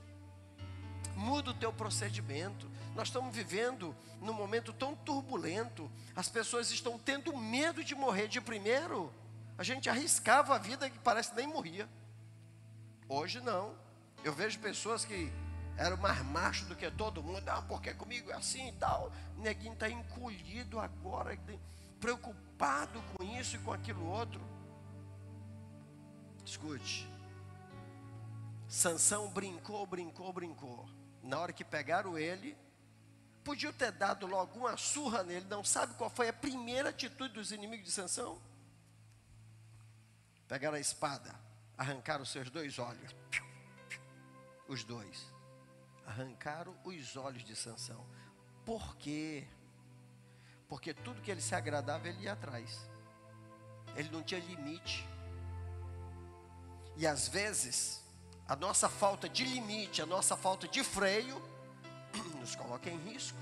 Muda 1.16 1.50
o 1.50 1.54
teu 1.54 1.72
procedimento. 1.72 2.70
Nós 2.94 3.08
estamos 3.08 3.34
vivendo 3.34 3.94
num 4.20 4.34
momento 4.34 4.72
tão 4.72 4.94
turbulento. 4.94 5.90
As 6.14 6.28
pessoas 6.28 6.70
estão 6.70 6.98
tendo 6.98 7.36
medo 7.36 7.82
de 7.82 7.94
morrer. 7.94 8.28
De 8.28 8.40
primeiro, 8.40 9.12
a 9.56 9.62
gente 9.62 9.88
arriscava 9.88 10.54
a 10.54 10.58
vida 10.58 10.90
que 10.90 10.98
parece 10.98 11.34
nem 11.34 11.46
morria. 11.46 11.88
Hoje 13.08 13.40
não. 13.40 13.74
Eu 14.22 14.32
vejo 14.32 14.58
pessoas 14.58 15.04
que 15.04 15.32
eram 15.76 15.96
mais 15.96 16.22
macho 16.22 16.66
do 16.66 16.76
que 16.76 16.90
todo 16.90 17.22
mundo. 17.22 17.42
Ah, 17.48 17.62
porque 17.62 17.92
comigo 17.94 18.30
é 18.30 18.34
assim 18.34 18.68
e 18.68 18.72
tal. 18.72 19.10
O 19.36 19.40
neguinho 19.40 19.72
está 19.72 19.88
encolhido 19.88 20.78
agora, 20.78 21.38
preocupado 22.00 23.02
com 23.14 23.24
isso 23.38 23.56
e 23.56 23.58
com 23.60 23.72
aquilo 23.72 24.06
outro. 24.06 24.40
Escute. 26.44 27.11
Sansão 28.72 29.28
brincou, 29.28 29.86
brincou, 29.86 30.32
brincou. 30.32 30.88
Na 31.22 31.38
hora 31.38 31.52
que 31.52 31.62
pegaram 31.62 32.16
ele, 32.16 32.56
podiam 33.44 33.70
ter 33.70 33.92
dado 33.92 34.26
logo 34.26 34.58
uma 34.58 34.78
surra 34.78 35.22
nele. 35.22 35.44
Não 35.44 35.62
sabe 35.62 35.92
qual 35.92 36.08
foi 36.08 36.30
a 36.30 36.32
primeira 36.32 36.88
atitude 36.88 37.34
dos 37.34 37.52
inimigos 37.52 37.84
de 37.84 37.92
Sansão? 37.92 38.40
Pegaram 40.48 40.76
a 40.78 40.80
espada, 40.80 41.38
arrancaram 41.76 42.24
seus 42.24 42.48
dois 42.48 42.78
olhos. 42.78 43.14
Os 44.66 44.82
dois. 44.84 45.22
Arrancaram 46.06 46.74
os 46.82 47.14
olhos 47.14 47.44
de 47.44 47.54
Sansão. 47.54 48.06
Por 48.64 48.96
quê? 48.96 49.46
Porque 50.66 50.94
tudo 50.94 51.20
que 51.20 51.30
ele 51.30 51.42
se 51.42 51.54
agradava, 51.54 52.08
ele 52.08 52.22
ia 52.22 52.32
atrás. 52.32 52.88
Ele 53.94 54.08
não 54.08 54.22
tinha 54.22 54.40
limite. 54.40 55.06
E 56.96 57.06
às 57.06 57.28
vezes, 57.28 58.01
a 58.48 58.56
nossa 58.56 58.88
falta 58.88 59.28
de 59.28 59.44
limite, 59.44 60.02
a 60.02 60.06
nossa 60.06 60.36
falta 60.36 60.66
de 60.68 60.82
freio, 60.82 61.40
nos 62.40 62.54
coloca 62.54 62.90
em 62.90 62.98
risco. 62.98 63.38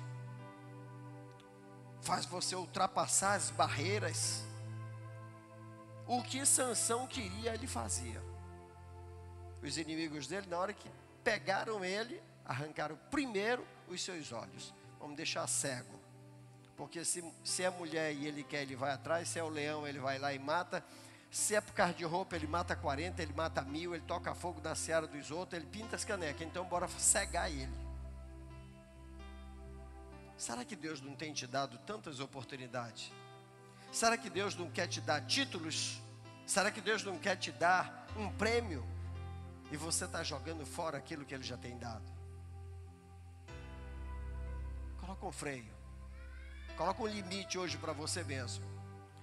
Faz 2.03 2.25
você 2.27 2.55
ultrapassar 2.55 3.35
as 3.35 3.51
barreiras. 3.51 4.43
O 6.07 6.23
que 6.23 6.45
Sansão 6.45 7.07
queria, 7.07 7.55
ele 7.55 7.67
fazia. 7.67 8.23
Os 9.63 9.77
inimigos 9.77 10.27
dele, 10.27 10.47
na 10.49 10.59
hora 10.59 10.73
que 10.73 10.89
pegaram 11.23 11.85
ele, 11.85 12.21
arrancaram 12.45 12.99
primeiro 13.11 13.67
os 13.89 14.03
seus 14.03 14.33
olhos. 14.33 14.73
Vamos 14.99 15.17
deixar 15.17 15.47
cego. 15.47 16.01
Porque 16.77 17.05
se, 17.05 17.23
se 17.45 17.63
é 17.63 17.71
mulher 17.71 18.13
e 18.13 18.27
ele 18.27 18.43
quer, 18.43 18.63
ele 18.63 18.75
vai 18.75 18.93
atrás. 18.93 19.29
Se 19.29 19.39
é 19.39 19.45
o 19.45 19.49
leão, 19.49 19.87
ele 19.87 19.99
vai 19.99 20.19
lá 20.19 20.33
e 20.33 20.39
mata. 20.39 20.83
Se 21.31 21.55
é 21.55 21.61
por 21.61 21.73
causa 21.73 21.95
de 21.95 22.05
roupa, 22.05 22.35
ele 22.35 22.49
mata 22.49 22.75
40, 22.75 23.23
ele 23.23 23.33
mata 23.33 23.63
mil, 23.63 23.95
ele 23.95 24.03
toca 24.05 24.35
fogo 24.35 24.61
na 24.61 24.75
seara 24.75 25.07
dos 25.07 25.31
outros, 25.31 25.61
ele 25.61 25.71
pinta 25.71 25.95
as 25.95 26.05
canecas. 26.05 26.43
Então, 26.43 26.65
bora 26.65 26.89
cegar 26.89 27.49
ele. 27.51 27.73
Será 30.37 30.65
que 30.65 30.75
Deus 30.75 31.01
não 31.01 31.15
tem 31.15 31.33
te 31.33 31.47
dado 31.47 31.79
tantas 31.79 32.19
oportunidades? 32.19 33.13
Será 33.93 34.17
que 34.17 34.29
Deus 34.29 34.57
não 34.57 34.71
quer 34.71 34.89
te 34.89 35.01
dar 35.01 35.25
títulos? 35.25 36.01
Será 36.47 36.71
que 36.71 36.81
Deus 36.81 37.05
não 37.05 37.17
quer 37.17 37.37
te 37.37 37.53
dar 37.53 38.07
um 38.17 38.33
prêmio? 38.33 38.85
E 39.71 39.77
você 39.77 40.07
está 40.07 40.25
jogando 40.25 40.67
fora 40.67 40.99
aquilo 40.99 41.25
que 41.25 41.33
Ele 41.33 41.45
já 41.45 41.57
tem 41.57 41.79
dado. 41.79 42.11
Coloca 44.99 45.27
um 45.27 45.33
freio. 45.33 45.73
Coloca 46.77 47.03
um 47.03 47.07
limite 47.07 47.57
hoje 47.57 47.79
para 47.79 47.93
você 47.93 48.25
mesmo. 48.25 48.65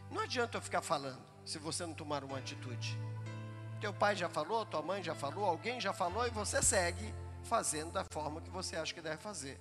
Não 0.10 0.22
adianta 0.22 0.58
eu 0.58 0.62
ficar 0.62 0.82
falando 0.82 1.27
se 1.48 1.58
você 1.58 1.86
não 1.86 1.94
tomar 1.94 2.26
uma 2.26 2.38
atitude. 2.38 3.00
Teu 3.80 3.94
pai 3.94 4.16
já 4.16 4.28
falou, 4.28 4.66
tua 4.66 4.82
mãe 4.82 5.02
já 5.02 5.16
falou, 5.16 5.46
alguém 5.46 5.80
já 5.80 5.94
falou 5.94 6.28
e 6.28 6.30
você 6.30 6.62
segue 6.62 7.14
fazendo 7.44 7.94
da 7.94 8.04
forma 8.12 8.42
que 8.42 8.50
você 8.50 8.76
acha 8.76 8.94
que 8.94 9.02
deve 9.02 9.18
fazer. 9.18 9.60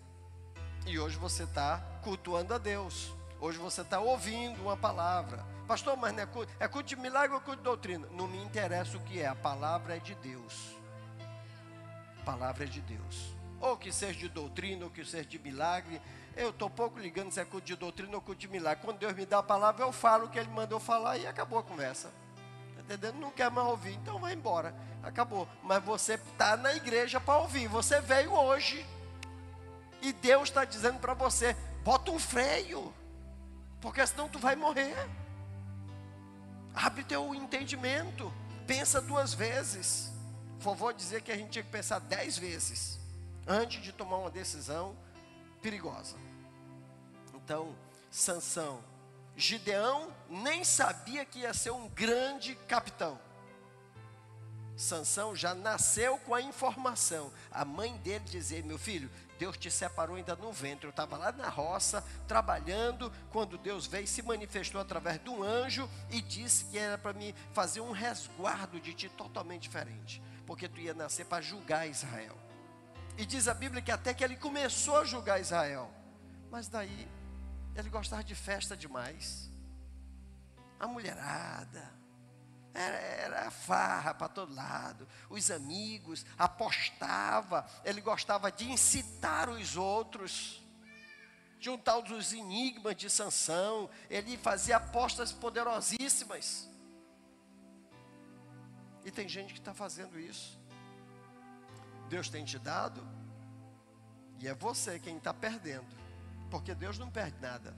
E 0.85 0.99
hoje 0.99 1.17
você 1.17 1.45
está 1.45 1.79
cultuando 2.03 2.53
a 2.53 2.59
Deus. 2.59 3.13
Hoje 3.41 3.59
você 3.59 3.83
está 3.83 4.01
ouvindo 4.01 4.61
uma 4.63 4.77
palavra. 4.77 5.45
Pastor, 5.69 5.97
mas 5.97 6.13
não 6.13 6.23
é 6.23 6.27
culto, 6.27 6.53
é 6.59 6.67
culto 6.67 6.89
de 6.89 6.97
milagre 6.97 7.35
ou 7.35 7.41
culto 7.41 7.59
de 7.59 7.65
doutrina? 7.65 8.09
Não 8.11 8.27
me 8.27 8.43
interessa 8.43 8.97
o 8.97 9.01
que 9.01 9.21
é, 9.21 9.27
a 9.27 9.35
palavra 9.35 9.97
é 9.97 10.01
de 10.01 10.15
Deus. 10.17 10.77
A 12.21 12.25
palavra 12.25 12.65
é 12.65 12.67
de 12.67 12.81
Deus. 12.81 13.37
Ou 13.61 13.77
que 13.77 13.93
seja 13.93 14.19
de 14.19 14.29
doutrina, 14.29 14.85
ou 14.85 14.91
que 14.91 15.05
seja 15.05 15.25
de 15.25 15.39
milagre, 15.39 16.01
eu 16.37 16.51
estou 16.51 16.69
pouco 16.69 16.99
ligando 16.99 17.33
se 17.33 17.41
é 17.41 17.45
culto 17.45 17.67
de 17.67 17.75
doutrina 17.75 18.15
ou 18.15 18.21
culto 18.21 18.41
de 18.41 18.49
milagre. 18.49 18.85
Quando 18.85 18.99
Deus 18.99 19.15
me 19.15 19.25
dá 19.25 19.39
a 19.39 19.43
palavra, 19.43 19.85
eu 19.85 19.93
falo 19.93 20.27
o 20.27 20.29
que 20.29 20.39
Ele 20.39 20.51
mandou 20.51 20.79
falar 20.79 21.17
e 21.17 21.27
acabou 21.27 21.59
a 21.59 21.63
conversa. 21.63 22.13
Está 22.71 22.83
entendendo? 22.83 23.19
Não 23.19 23.31
quer 23.31 23.51
mais 23.51 23.67
ouvir, 23.67 23.95
então 23.95 24.19
vai 24.19 24.35
embora. 24.35 24.75
Acabou. 25.03 25.49
Mas 25.63 25.83
você 25.83 26.15
está 26.15 26.57
na 26.57 26.75
igreja 26.75 27.19
para 27.19 27.39
ouvir. 27.39 27.67
Você 27.69 28.01
veio 28.01 28.33
hoje. 28.33 28.85
E 30.03 30.13
Deus 30.13 30.51
está 30.51 30.67
dizendo 30.67 30.99
para 30.99 31.15
você: 31.15 31.57
bota 31.83 32.11
um 32.11 32.19
freio, 32.19 32.93
porque 33.81 34.07
senão 34.07 34.29
tu 34.29 34.39
vai 34.39 34.55
morrer. 34.55 34.95
Abre 36.75 37.03
teu 37.03 37.35
entendimento, 37.35 38.31
pensa 38.67 39.01
duas 39.01 39.33
vezes. 39.33 40.13
Vovô 40.59 40.93
dizer 40.93 41.23
que 41.23 41.33
a 41.33 41.37
gente 41.37 41.51
tinha 41.51 41.63
que 41.63 41.71
pensar 41.71 41.99
dez 41.99 42.37
vezes 42.37 43.06
antes 43.47 43.83
de 43.83 43.93
tomar 43.93 44.19
uma 44.19 44.31
decisão 44.31 44.97
perigosa. 45.63 46.17
Então, 47.35 47.75
Sansão, 48.11 48.83
Gideão 49.37 50.13
nem 50.29 50.65
sabia 50.65 51.25
que 51.25 51.41
ia 51.41 51.53
ser 51.53 51.71
um 51.71 51.89
grande 51.89 52.55
capitão. 52.67 53.19
Sansão 54.77 55.35
já 55.35 55.55
nasceu 55.55 56.19
com 56.19 56.35
a 56.35 56.43
informação. 56.43 57.33
A 57.51 57.65
mãe 57.65 57.97
dele 57.99 58.25
dizia: 58.27 58.63
Meu 58.63 58.79
filho, 58.79 59.11
Deus 59.39 59.57
te 59.57 59.71
separou 59.71 60.17
ainda 60.17 60.37
no 60.37 60.53
ventre. 60.53 60.87
Eu 60.87 60.91
estava 60.91 61.17
lá 61.17 61.33
na 61.33 61.49
roça, 61.49 62.05
trabalhando, 62.29 63.11
quando 63.31 63.57
Deus 63.57 63.87
veio 63.87 64.07
se 64.07 64.23
manifestou 64.23 64.81
através 64.81 65.23
de 65.23 65.31
um 65.31 65.43
anjo 65.43 65.89
e 66.11 66.21
disse 66.21 66.67
que 66.67 66.79
era 66.79 66.99
para 66.99 67.15
me 67.15 67.35
fazer 67.53 67.81
um 67.81 67.93
resguardo 67.93 68.79
de 68.79 68.93
ti 68.93 69.09
totalmente 69.09 69.63
diferente, 69.63 70.23
porque 70.47 70.69
tu 70.69 70.79
ia 70.81 70.93
nascer 70.93 71.25
para 71.25 71.43
julgar 71.43 71.89
Israel. 71.89 72.37
E 73.19 73.25
diz 73.25 73.49
a 73.49 73.55
Bíblia 73.55 73.81
que 73.81 73.91
até 73.91 74.13
que 74.13 74.23
ele 74.23 74.37
começou 74.37 74.99
a 74.99 75.05
julgar 75.05 75.41
Israel, 75.41 75.91
mas 76.51 76.69
daí 76.69 77.09
ele 77.75 77.89
gostava 77.89 78.23
de 78.23 78.35
festa 78.35 78.77
demais. 78.77 79.51
A 80.79 80.87
mulherada, 80.87 81.93
era, 82.77 82.97
era 82.97 83.51
farra 83.51 84.13
para 84.13 84.29
todo 84.29 84.55
lado. 84.55 85.09
Os 85.31 85.51
amigos, 85.51 86.27
apostava. 86.37 87.67
Ele 87.85 88.03
gostava 88.03 88.53
de 88.53 88.71
incitar 88.71 89.49
os 89.49 89.77
outros. 89.77 90.63
De 91.59 91.71
um 91.71 91.79
tal 91.79 92.03
dos 92.03 92.35
enigmas 92.35 92.95
de 92.95 93.09
Sansão. 93.09 93.89
Ele 94.11 94.37
fazia 94.37 94.77
apostas 94.77 95.33
poderosíssimas. 95.33 96.69
E 99.05 99.11
tem 99.11 99.27
gente 99.27 99.55
que 99.55 99.61
está 99.61 99.73
fazendo 99.73 100.21
isso. 100.21 100.61
Deus 102.09 102.29
tem 102.29 102.45
te 102.45 102.59
dado. 102.59 103.07
E 104.39 104.49
é 104.49 104.55
você 104.55 104.99
quem 104.99 105.17
está 105.17 105.33
perdendo. 105.33 105.87
Porque 106.51 106.75
Deus 106.75 106.99
não 106.99 107.11
perde 107.11 107.41
nada. 107.41 107.77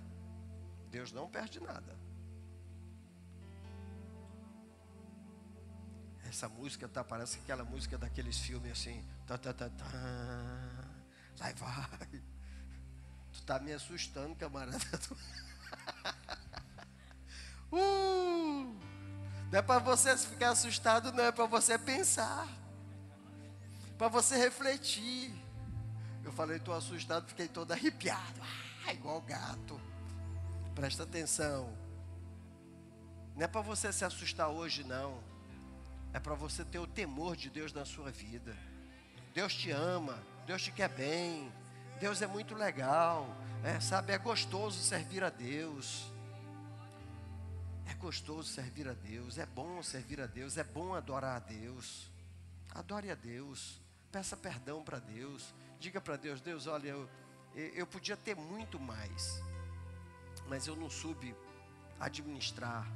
Deus 0.90 1.12
não 1.12 1.28
perde 1.28 1.60
nada. 1.60 1.96
Essa 6.28 6.48
música 6.48 6.86
tá, 6.86 7.02
parece 7.02 7.38
aquela 7.38 7.64
música 7.64 7.96
daqueles 7.96 8.38
filmes 8.38 8.72
assim. 8.72 9.02
Tá, 9.26 9.38
tá, 9.38 9.52
tá, 9.54 9.70
tá, 9.70 9.84
lá 11.40 11.52
vai. 11.52 12.22
Tu 13.32 13.42
tá 13.44 13.58
me 13.58 13.72
assustando, 13.72 14.34
camarada. 14.36 14.76
uh, 17.72 18.78
não 19.50 19.58
é 19.58 19.62
para 19.62 19.78
você 19.78 20.16
ficar 20.18 20.50
assustado, 20.50 21.12
não, 21.12 21.24
é 21.24 21.32
para 21.32 21.46
você 21.46 21.78
pensar. 21.78 22.46
Para 23.98 24.08
você 24.08 24.36
refletir. 24.36 25.34
Eu 26.24 26.32
falei, 26.32 26.56
estou 26.56 26.74
assustado, 26.74 27.26
fiquei 27.26 27.48
todo 27.48 27.72
arrepiado. 27.72 28.40
Ah, 28.86 28.92
igual 28.92 29.20
gato. 29.20 29.78
Presta 30.74 31.02
atenção. 31.02 31.76
Não 33.34 33.44
é 33.44 33.48
para 33.48 33.60
você 33.60 33.92
se 33.92 34.04
assustar 34.04 34.48
hoje, 34.48 34.84
não 34.84 35.28
é 36.12 36.20
para 36.20 36.34
você 36.34 36.64
ter 36.64 36.78
o 36.78 36.86
temor 36.86 37.36
de 37.36 37.50
Deus 37.50 37.72
na 37.72 37.84
sua 37.84 38.10
vida. 38.10 38.56
Deus 39.34 39.54
te 39.54 39.70
ama, 39.70 40.18
Deus 40.46 40.62
te 40.62 40.72
quer 40.72 40.88
bem, 40.88 41.52
Deus 42.00 42.22
é 42.22 42.26
muito 42.26 42.54
legal, 42.54 43.28
é, 43.62 43.78
sabe? 43.80 44.12
É 44.12 44.18
gostoso 44.18 44.80
servir 44.80 45.22
a 45.22 45.30
Deus. 45.30 46.10
É 47.86 47.94
gostoso 47.94 48.48
servir 48.48 48.88
a 48.88 48.92
Deus, 48.92 49.38
é 49.38 49.46
bom 49.46 49.82
servir 49.82 50.20
a 50.20 50.26
Deus, 50.26 50.56
é 50.56 50.64
bom 50.64 50.94
adorar 50.94 51.36
a 51.36 51.38
Deus. 51.38 52.10
Adore 52.74 53.10
a 53.10 53.14
Deus, 53.14 53.80
peça 54.10 54.36
perdão 54.36 54.82
para 54.82 54.98
Deus, 54.98 55.54
diga 55.78 56.00
para 56.00 56.16
Deus: 56.16 56.40
Deus, 56.40 56.66
olha, 56.66 56.88
eu, 56.88 57.08
eu 57.54 57.86
podia 57.86 58.16
ter 58.16 58.34
muito 58.34 58.78
mais, 58.78 59.42
mas 60.48 60.66
eu 60.66 60.76
não 60.76 60.90
soube 60.90 61.34
administrar. 62.00 62.86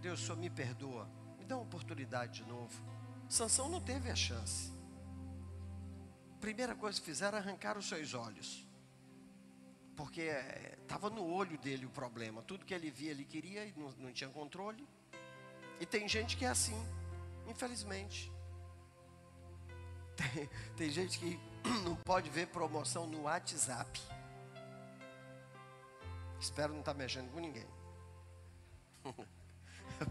Deus, 0.00 0.20
só 0.20 0.34
me 0.34 0.48
perdoa 0.48 1.06
dá 1.50 1.56
uma 1.56 1.64
oportunidade 1.64 2.44
de 2.44 2.48
novo. 2.48 2.80
Sansão 3.28 3.68
não 3.68 3.80
teve 3.80 4.08
a 4.08 4.14
chance. 4.14 4.72
Primeira 6.40 6.76
coisa 6.76 7.00
que 7.00 7.04
fizeram 7.04 7.36
arrancar 7.36 7.76
os 7.76 7.88
seus 7.88 8.14
olhos. 8.14 8.66
Porque 9.96 10.30
estava 10.80 11.08
é, 11.08 11.10
no 11.10 11.26
olho 11.26 11.58
dele 11.58 11.86
o 11.86 11.90
problema. 11.90 12.40
Tudo 12.42 12.64
que 12.64 12.72
ele 12.72 12.88
via, 12.88 13.10
ele 13.10 13.24
queria 13.24 13.66
e 13.66 13.74
não, 13.76 13.90
não 13.98 14.12
tinha 14.12 14.30
controle. 14.30 14.86
E 15.80 15.84
tem 15.84 16.08
gente 16.08 16.36
que 16.36 16.44
é 16.44 16.48
assim, 16.48 16.80
infelizmente. 17.48 18.32
Tem, 20.20 20.50
tem 20.76 20.90
gente 20.90 21.18
que 21.18 21.40
não 21.84 21.96
pode 21.96 22.28
ver 22.30 22.48
promoção 22.48 23.06
no 23.06 23.22
WhatsApp. 23.22 24.00
Espero 26.38 26.72
não 26.72 26.80
estar 26.80 26.92
tá 26.92 26.98
mexendo 26.98 27.30
com 27.32 27.40
ninguém. 27.40 27.66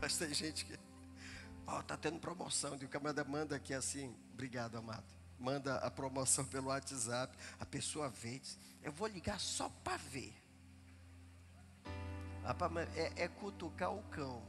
Mas 0.01 0.17
tem 0.17 0.33
gente 0.33 0.65
que 0.65 0.77
Ó, 1.71 1.79
oh, 1.79 1.97
tendo 1.97 2.19
promoção. 2.19 2.73
O 2.73 2.87
camarada 2.87 3.23
manda 3.23 3.55
aqui 3.55 3.75
assim, 3.75 4.15
obrigado, 4.33 4.75
amado. 4.75 5.05
Manda 5.37 5.77
a 5.77 5.91
promoção 5.91 6.43
pelo 6.43 6.69
WhatsApp. 6.69 7.37
A 7.59 7.65
pessoa 7.65 8.09
vê 8.09 8.39
diz, 8.39 8.57
eu 8.81 8.91
vou 8.91 9.07
ligar 9.07 9.39
só 9.39 9.69
para 9.83 9.97
ver. 9.97 10.33
É, 12.95 13.23
é 13.23 13.27
cutucar 13.27 13.93
o 13.93 14.01
cão, 14.09 14.41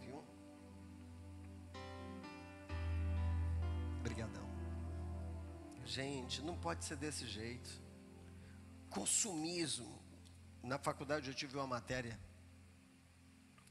Gente, 5.91 6.41
não 6.41 6.57
pode 6.57 6.85
ser 6.85 6.95
desse 6.95 7.27
jeito. 7.27 7.69
Consumismo. 8.89 10.01
Na 10.63 10.79
faculdade 10.79 11.29
eu 11.29 11.35
tive 11.35 11.57
uma 11.57 11.67
matéria 11.67 12.17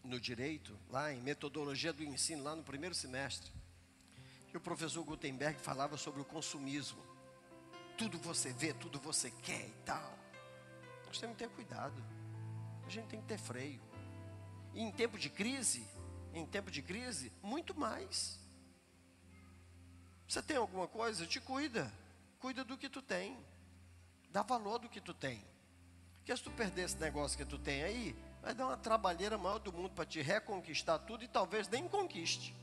no 0.04 0.20
direito, 0.20 0.78
lá 0.90 1.14
em 1.14 1.22
metodologia 1.22 1.94
do 1.94 2.04
ensino, 2.04 2.44
lá 2.44 2.58
no 2.58 2.62
primeiro 2.62 2.94
semestre, 2.94 3.50
que 4.50 4.58
o 4.58 4.60
professor 4.60 5.02
Gutenberg 5.06 5.62
falava 5.62 5.96
sobre 5.96 6.20
o 6.20 6.26
consumismo. 6.26 7.02
Tudo 7.98 8.20
você 8.20 8.52
vê, 8.52 8.74
tudo 8.74 9.00
você 9.00 9.32
quer 9.32 9.66
e 9.66 9.76
tal. 9.86 10.20
Nós 11.08 11.18
temos 11.22 11.38
que 11.38 11.46
ter 11.46 11.50
cuidado. 11.52 12.04
A 12.86 12.90
gente 12.90 13.08
tem 13.08 13.22
que 13.22 13.28
ter 13.28 13.38
freio. 13.38 13.80
E 14.74 14.82
em 14.82 14.92
tempo 14.92 15.18
de 15.18 15.30
crise, 15.30 15.88
em 16.34 16.46
tempo 16.46 16.70
de 16.70 16.82
crise, 16.82 17.32
muito 17.42 17.74
mais. 17.74 18.38
Você 20.28 20.42
tem 20.42 20.58
alguma 20.58 20.86
coisa? 20.86 21.26
Te 21.26 21.40
cuida. 21.40 21.90
Cuida 22.40 22.64
do 22.64 22.78
que 22.78 22.90
tu 22.90 23.02
tem. 23.02 23.38
Dá 24.32 24.42
valor 24.42 24.80
do 24.80 24.90
que 24.90 25.02
tu 25.02 25.14
tem. 25.14 25.44
Porque 26.18 26.36
se 26.36 26.44
tu 26.44 26.52
perder 26.52 26.84
esse 26.84 26.98
negócio 26.98 27.38
que 27.38 27.46
tu 27.46 27.58
tem 27.58 27.84
aí, 27.84 28.16
Vai 28.42 28.54
dar 28.54 28.68
uma 28.68 28.78
trabalheira 28.78 29.38
maior 29.38 29.60
do 29.60 29.72
mundo 29.72 29.92
para 29.92 30.06
te 30.06 30.22
reconquistar 30.22 31.00
tudo 31.00 31.24
e 31.24 31.28
talvez 31.28 31.68
nem 31.68 31.88
conquiste. 31.88 32.56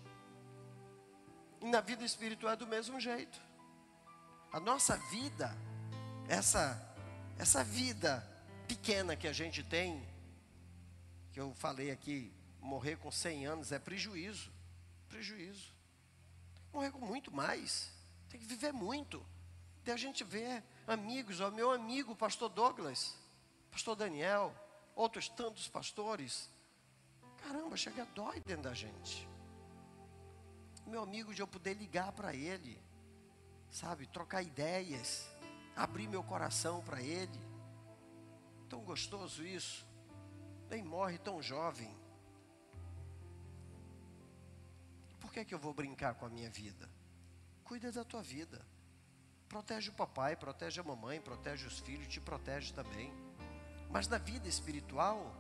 E 1.60 1.66
na 1.66 1.80
vida 1.80 2.04
espiritual 2.04 2.52
é 2.52 2.56
do 2.56 2.66
mesmo 2.66 2.98
jeito. 3.00 3.40
A 4.52 4.60
nossa 4.60 4.96
vida, 5.10 5.56
essa 6.28 6.82
essa 7.38 7.62
vida 7.62 8.26
pequena 8.66 9.14
que 9.14 9.28
a 9.28 9.32
gente 9.32 9.62
tem, 9.62 10.02
que 11.30 11.38
eu 11.38 11.52
falei 11.54 11.90
aqui, 11.90 12.32
morrer 12.60 12.96
com 12.96 13.10
100 13.10 13.46
anos 13.46 13.72
é 13.72 13.78
prejuízo. 13.78 14.50
Prejuízo. 15.08 15.74
Morrer 16.72 16.90
com 16.90 17.04
muito 17.04 17.30
mais. 17.30 17.92
Tem 18.30 18.40
que 18.40 18.46
viver 18.46 18.72
muito. 18.72 19.24
Daí 19.86 19.94
a 19.94 19.96
gente 19.96 20.24
vê 20.24 20.64
amigos, 20.84 21.38
o 21.38 21.48
meu 21.52 21.70
amigo, 21.70 22.16
pastor 22.16 22.48
Douglas, 22.48 23.16
pastor 23.70 23.94
Daniel, 23.94 24.52
outros 24.96 25.28
tantos 25.28 25.68
pastores. 25.68 26.50
Caramba, 27.36 27.76
chega 27.76 28.04
dói 28.06 28.40
dentro 28.40 28.64
da 28.64 28.74
gente. 28.74 29.28
Meu 30.88 31.04
amigo, 31.04 31.32
de 31.32 31.40
eu 31.40 31.46
poder 31.46 31.74
ligar 31.74 32.10
para 32.10 32.34
ele, 32.34 32.82
sabe, 33.70 34.08
trocar 34.08 34.42
ideias, 34.42 35.30
abrir 35.76 36.08
meu 36.08 36.24
coração 36.24 36.82
para 36.82 37.00
ele. 37.00 37.40
Tão 38.68 38.80
gostoso 38.80 39.46
isso. 39.46 39.86
Nem 40.68 40.82
morre 40.82 41.16
tão 41.16 41.40
jovem. 41.40 41.96
Por 45.20 45.30
que, 45.30 45.38
é 45.38 45.44
que 45.44 45.54
eu 45.54 45.60
vou 45.60 45.72
brincar 45.72 46.16
com 46.16 46.26
a 46.26 46.28
minha 46.28 46.50
vida? 46.50 46.90
Cuida 47.62 47.92
da 47.92 48.04
tua 48.04 48.20
vida. 48.20 48.66
Protege 49.48 49.90
o 49.90 49.92
papai, 49.92 50.36
protege 50.36 50.80
a 50.80 50.84
mamãe, 50.84 51.20
protege 51.20 51.66
os 51.66 51.78
filhos, 51.78 52.08
te 52.08 52.20
protege 52.20 52.72
também. 52.72 53.12
Mas 53.90 54.08
na 54.08 54.18
vida 54.18 54.48
espiritual, 54.48 55.34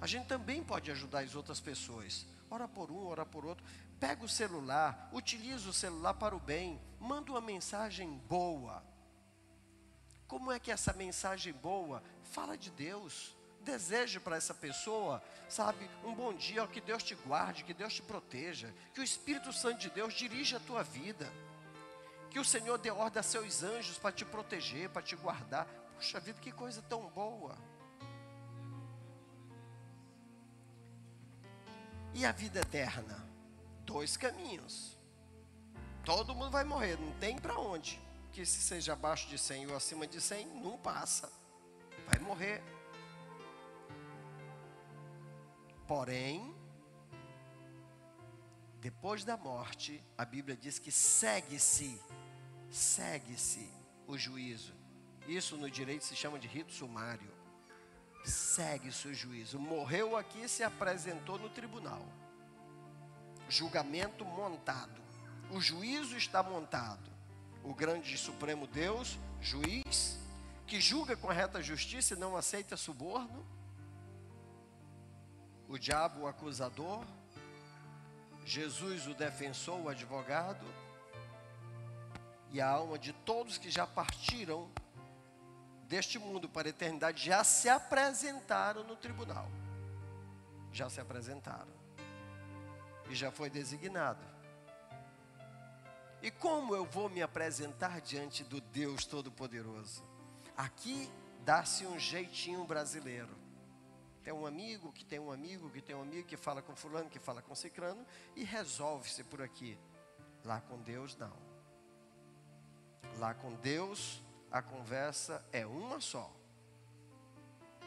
a 0.00 0.06
gente 0.06 0.26
também 0.26 0.62
pode 0.62 0.90
ajudar 0.90 1.20
as 1.20 1.34
outras 1.34 1.60
pessoas. 1.60 2.26
Ora 2.50 2.68
por 2.68 2.90
um, 2.90 3.06
ora 3.06 3.24
por 3.24 3.44
outro. 3.44 3.64
Pega 3.98 4.24
o 4.24 4.28
celular, 4.28 5.08
utiliza 5.12 5.68
o 5.68 5.72
celular 5.72 6.14
para 6.14 6.36
o 6.36 6.40
bem, 6.40 6.80
manda 7.00 7.30
uma 7.30 7.40
mensagem 7.40 8.18
boa. 8.28 8.84
Como 10.28 10.52
é 10.52 10.58
que 10.58 10.70
essa 10.70 10.92
mensagem 10.92 11.52
boa 11.52 12.02
fala 12.24 12.58
de 12.58 12.70
Deus? 12.70 13.34
Deseje 13.62 14.20
para 14.20 14.36
essa 14.36 14.54
pessoa, 14.54 15.22
sabe, 15.48 15.90
um 16.04 16.14
bom 16.14 16.32
dia, 16.34 16.66
que 16.68 16.80
Deus 16.80 17.02
te 17.02 17.14
guarde, 17.14 17.64
que 17.64 17.74
Deus 17.74 17.94
te 17.94 18.02
proteja, 18.02 18.72
que 18.94 19.00
o 19.00 19.04
Espírito 19.04 19.52
Santo 19.52 19.78
de 19.78 19.90
Deus 19.90 20.14
dirija 20.14 20.58
a 20.58 20.60
tua 20.60 20.84
vida, 20.84 21.32
que 22.36 22.40
o 22.40 22.44
Senhor 22.44 22.76
dê 22.76 22.90
ordem 22.90 23.18
a 23.18 23.22
seus 23.22 23.62
anjos 23.62 23.96
para 23.96 24.12
te 24.12 24.22
proteger, 24.22 24.90
para 24.90 25.00
te 25.00 25.16
guardar. 25.16 25.66
Puxa 25.94 26.20
vida, 26.20 26.38
que 26.38 26.52
coisa 26.52 26.82
tão 26.82 27.08
boa. 27.08 27.56
E 32.12 32.26
a 32.26 32.32
vida 32.32 32.60
eterna? 32.60 33.26
Dois 33.86 34.18
caminhos. 34.18 34.98
Todo 36.04 36.34
mundo 36.34 36.50
vai 36.50 36.62
morrer, 36.62 37.00
não 37.00 37.10
tem 37.12 37.38
para 37.38 37.58
onde. 37.58 37.98
Que 38.32 38.44
se 38.44 38.60
seja 38.60 38.92
abaixo 38.92 39.30
de 39.30 39.38
100 39.38 39.68
ou 39.68 39.74
acima 39.74 40.06
de 40.06 40.20
100, 40.20 40.60
não 40.60 40.76
passa. 40.76 41.32
Vai 42.06 42.18
morrer. 42.18 42.62
Porém, 45.88 46.54
depois 48.78 49.24
da 49.24 49.38
morte, 49.38 50.04
a 50.18 50.24
Bíblia 50.26 50.54
diz 50.54 50.78
que 50.78 50.92
segue-se, 50.92 51.98
segue-se 52.76 53.70
o 54.06 54.16
juízo. 54.16 54.74
Isso 55.26 55.56
no 55.56 55.70
direito 55.70 56.04
se 56.04 56.14
chama 56.14 56.38
de 56.38 56.46
rito 56.46 56.72
sumário 56.72 57.36
segue 58.26 58.92
seu 58.92 59.14
juízo. 59.14 59.58
Morreu 59.58 60.16
aqui, 60.16 60.48
se 60.48 60.62
apresentou 60.62 61.38
no 61.38 61.48
tribunal. 61.48 62.04
Julgamento 63.48 64.24
montado. 64.24 65.00
O 65.50 65.60
juízo 65.60 66.16
está 66.16 66.42
montado. 66.42 67.10
O 67.62 67.74
grande 67.74 68.14
e 68.14 68.18
supremo 68.18 68.66
Deus, 68.66 69.18
juiz, 69.40 70.18
que 70.66 70.80
julga 70.80 71.16
com 71.16 71.30
a 71.30 71.32
reta 71.32 71.62
justiça 71.62 72.14
e 72.14 72.18
não 72.18 72.36
aceita 72.36 72.76
suborno. 72.76 73.46
O 75.68 75.78
diabo, 75.78 76.22
o 76.22 76.26
acusador. 76.26 77.04
Jesus, 78.44 79.06
o 79.06 79.14
defensor, 79.14 79.80
o 79.80 79.88
advogado. 79.88 80.64
E 82.56 82.60
a 82.62 82.70
alma 82.70 82.98
de 82.98 83.12
todos 83.12 83.58
que 83.58 83.70
já 83.70 83.86
partiram 83.86 84.66
deste 85.86 86.18
mundo 86.18 86.48
para 86.48 86.66
a 86.66 86.70
eternidade 86.70 87.22
já 87.22 87.44
se 87.44 87.68
apresentaram 87.68 88.82
no 88.82 88.96
tribunal. 88.96 89.46
Já 90.72 90.88
se 90.88 90.98
apresentaram. 90.98 91.70
E 93.10 93.14
já 93.14 93.30
foi 93.30 93.50
designado. 93.50 94.24
E 96.22 96.30
como 96.30 96.74
eu 96.74 96.86
vou 96.86 97.10
me 97.10 97.20
apresentar 97.20 98.00
diante 98.00 98.42
do 98.42 98.58
Deus 98.58 99.04
Todo-Poderoso? 99.04 100.02
Aqui 100.56 101.12
dá-se 101.44 101.86
um 101.86 101.98
jeitinho 101.98 102.64
brasileiro. 102.64 103.36
Tem 104.24 104.32
um 104.32 104.46
amigo 104.46 104.90
que 104.92 105.04
tem 105.04 105.18
um 105.18 105.30
amigo 105.30 105.68
que 105.68 105.82
tem 105.82 105.94
um 105.94 106.00
amigo 106.00 106.26
que 106.26 106.38
fala 106.38 106.62
com 106.62 106.74
fulano, 106.74 107.10
que 107.10 107.18
fala 107.18 107.42
com 107.42 107.54
ciclano 107.54 108.02
e 108.34 108.44
resolve-se 108.44 109.22
por 109.24 109.42
aqui. 109.42 109.78
Lá 110.42 110.62
com 110.62 110.80
Deus 110.80 111.14
não. 111.18 111.45
Lá 113.18 113.34
com 113.34 113.54
Deus 113.54 114.20
a 114.50 114.62
conversa 114.62 115.44
é 115.52 115.66
uma 115.66 116.00
só. 116.00 116.30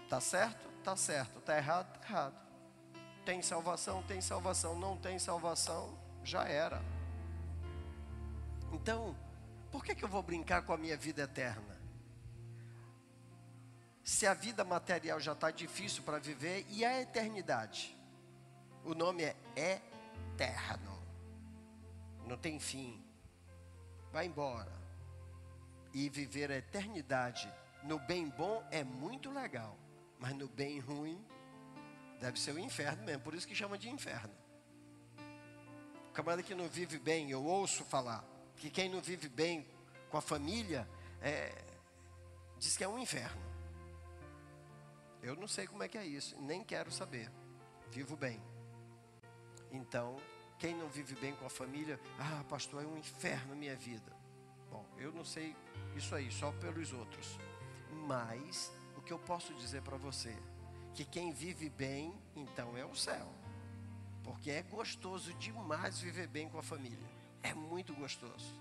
Tá 0.08 0.20
certo? 0.20 0.70
Tá 0.84 0.96
certo. 0.96 1.40
Tá 1.42 1.58
errado? 1.58 2.00
Tá 2.00 2.08
errado. 2.08 2.36
Tem 3.26 3.42
salvação? 3.42 4.04
Tem 4.04 4.22
salvação. 4.22 4.78
Não 4.78 4.98
tem 4.98 5.18
salvação? 5.20 5.98
Já 6.24 6.48
era. 6.48 6.82
Então, 8.72 9.16
por 9.72 9.84
que, 9.84 9.96
que 9.96 10.04
eu 10.04 10.10
vou 10.10 10.22
brincar 10.22 10.64
com 10.64 10.74
a 10.74 10.78
minha 10.78 10.98
vida 10.98 11.24
eterna? 11.24 11.80
Se 14.04 14.26
a 14.26 14.34
vida 14.34 14.64
material 14.64 15.20
já 15.20 15.34
está 15.34 15.52
difícil 15.52 16.04
para 16.04 16.20
viver, 16.20 16.66
e 16.70 16.84
a 16.84 17.02
eternidade? 17.02 17.96
O 18.84 18.96
nome 18.96 19.24
é 19.24 19.36
eterno. 19.56 21.00
Não 22.26 22.38
tem 22.38 22.60
fim. 22.60 23.04
Vai 24.12 24.26
embora 24.26 24.79
e 25.94 26.10
viver 26.10 26.52
a 26.52 26.58
eternidade 26.58 27.52
no 27.84 28.00
bem 28.00 28.30
bom 28.30 28.64
é 28.72 28.84
muito 28.84 29.32
legal, 29.32 29.78
mas 30.20 30.34
no 30.34 30.48
bem 30.48 30.80
ruim 30.80 31.24
deve 32.20 32.40
ser 32.40 32.54
o 32.54 32.60
inferno 32.60 33.04
mesmo, 33.04 33.24
por 33.24 33.34
isso 33.34 33.48
que 33.48 33.56
chama 33.56 33.78
de 33.78 33.90
inferno. 33.90 34.34
O 36.10 36.12
camarada 36.12 36.44
que 36.44 36.54
não 36.54 36.68
vive 36.68 37.00
bem, 37.00 37.32
eu 37.32 37.44
ouço 37.44 37.86
falar 37.86 38.24
que 38.58 38.70
quem 38.70 38.90
não 38.90 39.02
vive 39.02 39.30
bem 39.30 39.66
com 40.10 40.18
a 40.18 40.22
família 40.22 40.88
é, 41.22 41.54
diz 42.58 42.76
que 42.76 42.84
é 42.84 42.88
um 42.88 43.00
inferno. 43.00 43.42
Eu 45.22 45.36
não 45.36 45.48
sei 45.48 45.68
como 45.68 45.84
é 45.84 45.88
que 45.88 45.98
é 45.98 46.06
isso, 46.06 46.36
nem 46.42 46.64
quero 46.64 46.92
saber. 46.92 47.32
Vivo 47.92 48.16
bem. 48.16 48.42
Então, 49.72 50.18
quem 50.58 50.76
não 50.76 50.90
vive 50.90 51.16
bem 51.16 51.34
com 51.36 51.46
a 51.46 51.50
família, 51.50 52.00
ah, 52.20 52.44
pastor, 52.50 52.84
é 52.84 52.86
um 52.86 52.98
inferno 52.98 53.56
minha 53.56 53.76
vida. 53.76 54.19
Eu 55.00 55.12
não 55.12 55.24
sei 55.24 55.56
isso 55.96 56.14
aí, 56.14 56.32
só 56.32 56.52
pelos 56.54 56.92
outros. 56.94 57.40
Mas 58.08 58.72
o 58.98 59.02
que 59.02 59.14
eu 59.14 59.20
posso 59.20 59.54
dizer 59.54 59.82
para 59.82 59.98
você, 59.98 60.36
que 60.94 61.06
quem 61.06 61.32
vive 61.32 61.70
bem, 61.70 62.14
então 62.36 62.78
é 62.78 62.86
o 62.86 62.96
céu. 62.96 63.28
Porque 64.24 64.52
é 64.52 64.62
gostoso 64.62 65.34
demais 65.36 66.00
viver 66.00 66.28
bem 66.28 66.50
com 66.50 66.60
a 66.60 66.64
família. 66.64 67.10
É 67.42 67.54
muito 67.54 67.94
gostoso. 67.94 68.54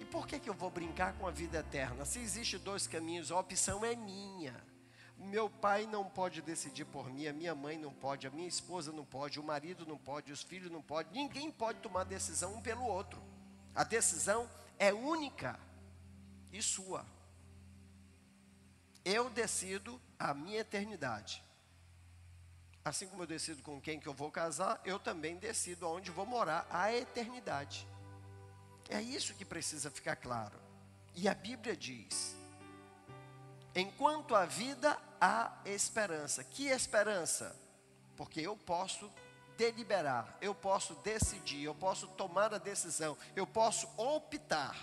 E 0.00 0.04
por 0.04 0.26
que, 0.26 0.40
que 0.40 0.50
eu 0.50 0.54
vou 0.54 0.70
brincar 0.70 1.12
com 1.14 1.26
a 1.26 1.30
vida 1.30 1.58
eterna? 1.58 2.04
Se 2.04 2.18
existe 2.18 2.58
dois 2.58 2.86
caminhos, 2.86 3.30
a 3.30 3.38
opção 3.38 3.84
é 3.84 3.94
minha. 3.94 4.54
Meu 5.16 5.48
pai 5.48 5.86
não 5.86 6.04
pode 6.04 6.42
decidir 6.42 6.84
por 6.86 7.08
mim, 7.08 7.28
a 7.28 7.32
minha 7.32 7.54
mãe 7.54 7.78
não 7.78 7.92
pode, 7.92 8.26
a 8.26 8.30
minha 8.30 8.48
esposa 8.48 8.90
não 8.90 9.04
pode, 9.04 9.38
o 9.38 9.44
marido 9.44 9.86
não 9.86 9.96
pode, 9.96 10.32
os 10.32 10.42
filhos 10.42 10.72
não 10.72 10.82
podem, 10.82 11.12
ninguém 11.12 11.50
pode 11.52 11.78
tomar 11.78 12.02
decisão 12.02 12.54
um 12.54 12.60
pelo 12.60 12.84
outro. 12.84 13.22
A 13.74 13.84
decisão 13.84 14.50
é 14.82 14.92
única 14.92 15.56
e 16.52 16.60
sua. 16.60 17.06
Eu 19.04 19.30
decido 19.30 20.00
a 20.18 20.34
minha 20.34 20.58
eternidade. 20.58 21.40
Assim 22.84 23.06
como 23.06 23.22
eu 23.22 23.26
decido 23.28 23.62
com 23.62 23.80
quem 23.80 24.00
que 24.00 24.08
eu 24.08 24.12
vou 24.12 24.28
casar, 24.28 24.80
eu 24.84 24.98
também 24.98 25.36
decido 25.36 25.86
aonde 25.86 26.10
vou 26.10 26.26
morar 26.26 26.66
a 26.68 26.92
eternidade. 26.92 27.86
É 28.88 29.00
isso 29.00 29.34
que 29.34 29.44
precisa 29.44 29.88
ficar 29.88 30.16
claro. 30.16 30.58
E 31.14 31.28
a 31.28 31.34
Bíblia 31.34 31.76
diz: 31.76 32.34
enquanto 33.76 34.34
a 34.34 34.44
vida 34.44 35.00
há 35.20 35.62
esperança. 35.64 36.42
Que 36.42 36.66
esperança? 36.66 37.56
Porque 38.16 38.40
eu 38.40 38.56
posso 38.56 39.08
deliberar, 39.62 40.36
eu 40.40 40.52
posso 40.52 40.94
decidir, 41.04 41.62
eu 41.62 41.74
posso 41.74 42.08
tomar 42.08 42.52
a 42.52 42.58
decisão, 42.58 43.16
eu 43.36 43.46
posso 43.46 43.88
optar. 43.96 44.76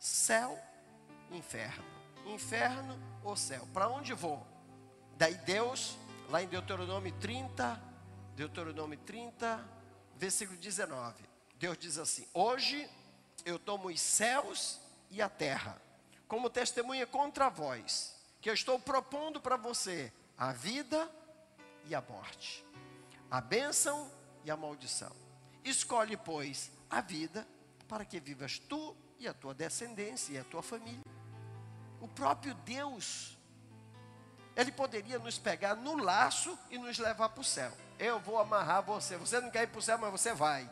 Céu, 0.00 0.58
inferno. 1.30 1.84
Inferno 2.26 2.98
ou 3.22 3.36
céu. 3.36 3.68
Para 3.72 3.88
onde 3.88 4.12
vou? 4.12 4.44
Daí 5.16 5.34
Deus, 5.34 5.96
lá 6.28 6.42
em 6.42 6.48
Deuteronômio 6.48 7.12
30, 7.20 7.80
Deuteronômio 8.34 8.98
30, 8.98 9.64
versículo 10.16 10.58
19. 10.58 11.22
Deus 11.54 11.78
diz 11.78 11.96
assim: 11.96 12.26
Hoje 12.34 12.90
eu 13.44 13.60
tomo 13.60 13.88
os 13.88 14.00
céus 14.00 14.80
e 15.08 15.22
a 15.22 15.28
terra 15.28 15.80
como 16.26 16.50
testemunha 16.50 17.06
contra 17.06 17.48
vós, 17.48 18.16
que 18.40 18.50
eu 18.50 18.54
estou 18.54 18.78
propondo 18.78 19.40
para 19.40 19.56
você 19.56 20.12
a 20.36 20.52
vida 20.52 21.08
e 21.86 21.94
a 21.94 22.00
morte 22.00 22.64
a 23.30 23.40
bênção 23.40 24.10
e 24.44 24.50
a 24.50 24.56
maldição. 24.56 25.14
Escolhe, 25.64 26.16
pois, 26.16 26.72
a 26.88 27.00
vida 27.00 27.46
para 27.88 28.04
que 28.04 28.18
vivas 28.18 28.58
tu 28.58 28.96
e 29.18 29.28
a 29.28 29.34
tua 29.34 29.54
descendência 29.54 30.32
e 30.32 30.38
a 30.38 30.44
tua 30.44 30.62
família. 30.62 31.04
O 32.00 32.08
próprio 32.08 32.54
Deus, 32.54 33.38
Ele 34.56 34.72
poderia 34.72 35.18
nos 35.18 35.38
pegar 35.38 35.74
no 35.74 35.96
laço 35.96 36.58
e 36.70 36.78
nos 36.78 36.98
levar 36.98 37.28
para 37.28 37.40
o 37.40 37.44
céu. 37.44 37.72
Eu 37.98 38.18
vou 38.18 38.38
amarrar 38.38 38.82
você. 38.82 39.16
Você 39.16 39.40
não 39.40 39.50
quer 39.50 39.64
ir 39.64 39.66
para 39.66 39.78
o 39.78 39.82
céu, 39.82 39.98
mas 39.98 40.10
você 40.10 40.32
vai. 40.32 40.68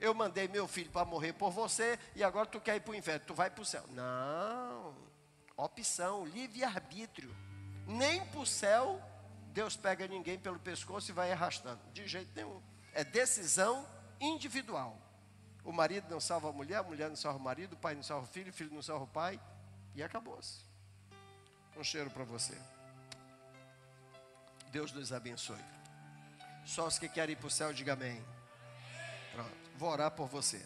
Eu 0.00 0.14
mandei 0.14 0.48
meu 0.48 0.66
filho 0.66 0.90
para 0.90 1.04
morrer 1.04 1.34
por 1.34 1.50
você 1.50 1.98
e 2.16 2.24
agora 2.24 2.46
tu 2.46 2.58
quer 2.58 2.76
ir 2.76 2.80
para 2.80 2.92
o 2.92 2.94
inferno. 2.94 3.26
Tu 3.26 3.34
vai 3.34 3.50
para 3.50 3.60
o 3.60 3.66
céu. 3.66 3.84
Não. 3.90 4.96
Opção, 5.56 6.24
livre-arbítrio. 6.24 7.36
Nem 7.86 8.24
para 8.26 8.40
o 8.40 8.46
céu 8.46 8.98
Deus 9.52 9.76
pega 9.76 10.06
ninguém 10.06 10.38
pelo 10.38 10.58
pescoço 10.58 11.10
e 11.10 11.14
vai 11.14 11.32
arrastando. 11.32 11.80
De 11.92 12.06
jeito 12.06 12.30
nenhum. 12.34 12.62
É 12.92 13.04
decisão 13.04 13.86
individual. 14.20 14.96
O 15.64 15.72
marido 15.72 16.08
não 16.08 16.20
salva 16.20 16.48
a 16.48 16.52
mulher, 16.52 16.76
a 16.76 16.82
mulher 16.82 17.08
não 17.08 17.16
salva 17.16 17.38
o 17.38 17.42
marido, 17.42 17.74
o 17.74 17.76
pai 17.76 17.94
não 17.94 18.02
salva 18.02 18.24
o 18.24 18.28
filho, 18.28 18.50
o 18.50 18.52
filho 18.52 18.72
não 18.72 18.82
salva 18.82 19.04
o 19.04 19.08
pai. 19.08 19.40
E 19.94 20.02
acabou-se. 20.02 20.64
Um 21.76 21.84
cheiro 21.84 22.10
para 22.10 22.24
você. 22.24 22.56
Deus 24.70 24.92
nos 24.92 25.12
abençoe. 25.12 25.64
Só 26.64 26.86
os 26.86 26.98
que 26.98 27.08
querem 27.08 27.32
ir 27.32 27.36
para 27.36 27.48
o 27.48 27.50
céu, 27.50 27.72
diga 27.72 27.94
amém. 27.94 28.24
Pronto. 29.32 29.70
Vou 29.76 29.90
orar 29.90 30.10
por 30.12 30.28
você. 30.28 30.64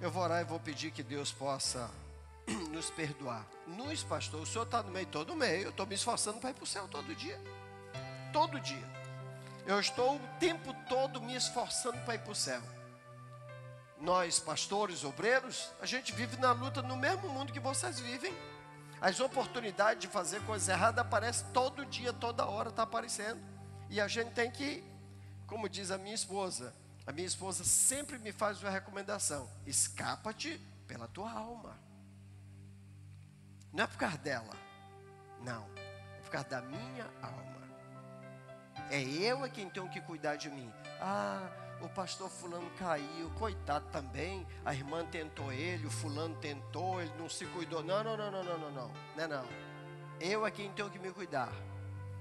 Eu 0.00 0.10
vou 0.10 0.22
orar 0.22 0.40
e 0.40 0.44
vou 0.44 0.58
pedir 0.58 0.90
que 0.90 1.02
Deus 1.02 1.32
possa 1.32 1.90
nos 2.70 2.90
perdoar. 2.90 3.46
Nos, 3.66 4.02
pastor, 4.02 4.40
o 4.40 4.46
senhor 4.46 4.64
está 4.64 4.82
no 4.82 4.90
meio 4.90 5.06
todo 5.06 5.34
meio. 5.34 5.64
Eu 5.64 5.70
estou 5.70 5.86
me 5.86 5.94
esforçando 5.94 6.38
para 6.38 6.50
ir 6.50 6.54
para 6.54 6.64
o 6.64 6.66
céu 6.66 6.88
todo 6.88 7.14
dia. 7.14 7.40
Todo 8.32 8.60
dia. 8.60 8.94
Eu 9.66 9.80
estou 9.80 10.16
o 10.16 10.20
tempo 10.38 10.74
todo 10.88 11.20
me 11.20 11.34
esforçando 11.34 11.98
para 12.04 12.16
ir 12.16 12.18
para 12.18 12.32
o 12.32 12.34
céu. 12.34 12.60
Nós, 14.00 14.38
pastores, 14.38 15.04
obreiros, 15.04 15.70
a 15.80 15.86
gente 15.86 16.12
vive 16.12 16.36
na 16.36 16.52
luta 16.52 16.82
no 16.82 16.96
mesmo 16.96 17.28
mundo 17.28 17.52
que 17.52 17.60
vocês 17.60 17.98
vivem. 17.98 18.34
As 19.00 19.20
oportunidades 19.20 20.00
de 20.00 20.08
fazer 20.08 20.42
coisa 20.44 20.72
errada 20.72 21.00
aparecem 21.00 21.46
todo 21.52 21.86
dia, 21.86 22.12
toda 22.12 22.46
hora, 22.46 22.68
está 22.68 22.82
aparecendo. 22.82 23.40
E 23.88 24.00
a 24.00 24.08
gente 24.08 24.32
tem 24.32 24.50
que, 24.50 24.84
como 25.46 25.68
diz 25.68 25.90
a 25.90 25.98
minha 25.98 26.14
esposa, 26.14 26.74
a 27.06 27.12
minha 27.12 27.26
esposa 27.26 27.64
sempre 27.64 28.18
me 28.18 28.32
faz 28.32 28.62
uma 28.62 28.70
recomendação: 28.70 29.48
escapa-te 29.66 30.60
pela 30.86 31.06
tua 31.08 31.30
alma. 31.30 31.78
Não 33.74 33.84
é 33.84 33.86
por 33.88 33.98
causa 33.98 34.18
dela, 34.18 34.54
não, 35.40 35.68
é 35.76 36.20
por 36.22 36.30
causa 36.30 36.48
da 36.48 36.62
minha 36.62 37.10
alma. 37.20 37.54
É 38.88 39.02
eu 39.02 39.42
a 39.42 39.48
quem 39.48 39.68
tenho 39.68 39.88
que 39.88 40.00
cuidar 40.00 40.36
de 40.36 40.48
mim. 40.48 40.72
Ah, 41.00 41.50
o 41.80 41.88
pastor 41.88 42.30
fulano 42.30 42.70
caiu, 42.78 43.30
coitado 43.38 43.84
também. 43.90 44.46
A 44.64 44.72
irmã 44.72 45.04
tentou 45.04 45.52
ele, 45.52 45.86
o 45.86 45.90
fulano 45.90 46.36
tentou, 46.36 47.00
ele 47.00 47.12
não 47.18 47.28
se 47.28 47.44
cuidou. 47.46 47.82
Não, 47.82 48.04
não, 48.04 48.16
não, 48.16 48.30
não, 48.30 48.44
não, 48.44 48.58
não, 48.58 48.70
não. 48.70 48.92
Não 49.16 49.24
é 49.24 49.26
não. 49.26 49.46
Eu 50.20 50.46
é 50.46 50.50
quem 50.52 50.70
tenho 50.72 50.88
que 50.88 50.98
me 50.98 51.10
cuidar. 51.10 51.52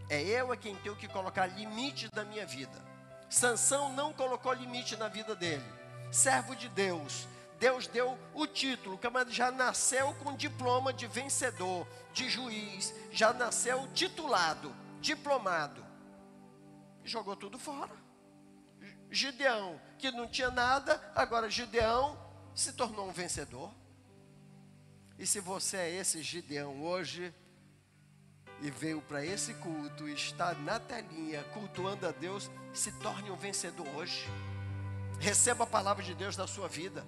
É 0.09 0.21
eu 0.21 0.51
é 0.51 0.57
quem 0.57 0.75
tenho 0.77 0.95
que 0.95 1.07
colocar 1.07 1.45
limite 1.45 2.09
na 2.15 2.23
minha 2.23 2.47
vida. 2.47 2.81
Sansão 3.29 3.93
não 3.93 4.11
colocou 4.11 4.53
limite 4.53 4.95
na 4.95 5.07
vida 5.07 5.35
dele. 5.35 5.63
Servo 6.11 6.55
de 6.55 6.67
Deus. 6.69 7.27
Deus 7.63 7.87
deu 7.87 8.19
o 8.33 8.45
título, 8.45 8.95
o 8.95 8.97
camarada 8.97 9.31
já 9.31 9.49
nasceu 9.49 10.13
com 10.15 10.35
diploma 10.35 10.91
de 10.91 11.07
vencedor, 11.07 11.87
de 12.11 12.29
juiz, 12.29 12.93
já 13.09 13.31
nasceu 13.31 13.87
titulado, 13.93 14.75
diplomado. 14.99 15.81
Jogou 17.05 17.37
tudo 17.37 17.57
fora. 17.57 17.95
Gideão, 19.09 19.79
que 19.97 20.11
não 20.11 20.27
tinha 20.27 20.51
nada, 20.51 21.01
agora 21.15 21.49
Gideão 21.49 22.19
se 22.53 22.73
tornou 22.73 23.07
um 23.07 23.13
vencedor. 23.13 23.73
E 25.17 25.25
se 25.25 25.39
você 25.39 25.77
é 25.77 25.89
esse 25.89 26.21
Gideão 26.21 26.83
hoje 26.83 27.33
e 28.59 28.69
veio 28.69 29.01
para 29.03 29.25
esse 29.25 29.53
culto 29.53 30.05
e 30.09 30.13
está 30.13 30.53
na 30.53 30.81
telinha 30.81 31.41
cultuando 31.53 32.05
a 32.05 32.11
Deus, 32.11 32.51
se 32.73 32.91
torne 32.99 33.31
um 33.31 33.37
vencedor 33.37 33.87
hoje. 33.95 34.27
Receba 35.17 35.63
a 35.63 35.67
palavra 35.67 36.03
de 36.03 36.13
Deus 36.13 36.35
na 36.35 36.45
sua 36.45 36.67
vida. 36.67 37.07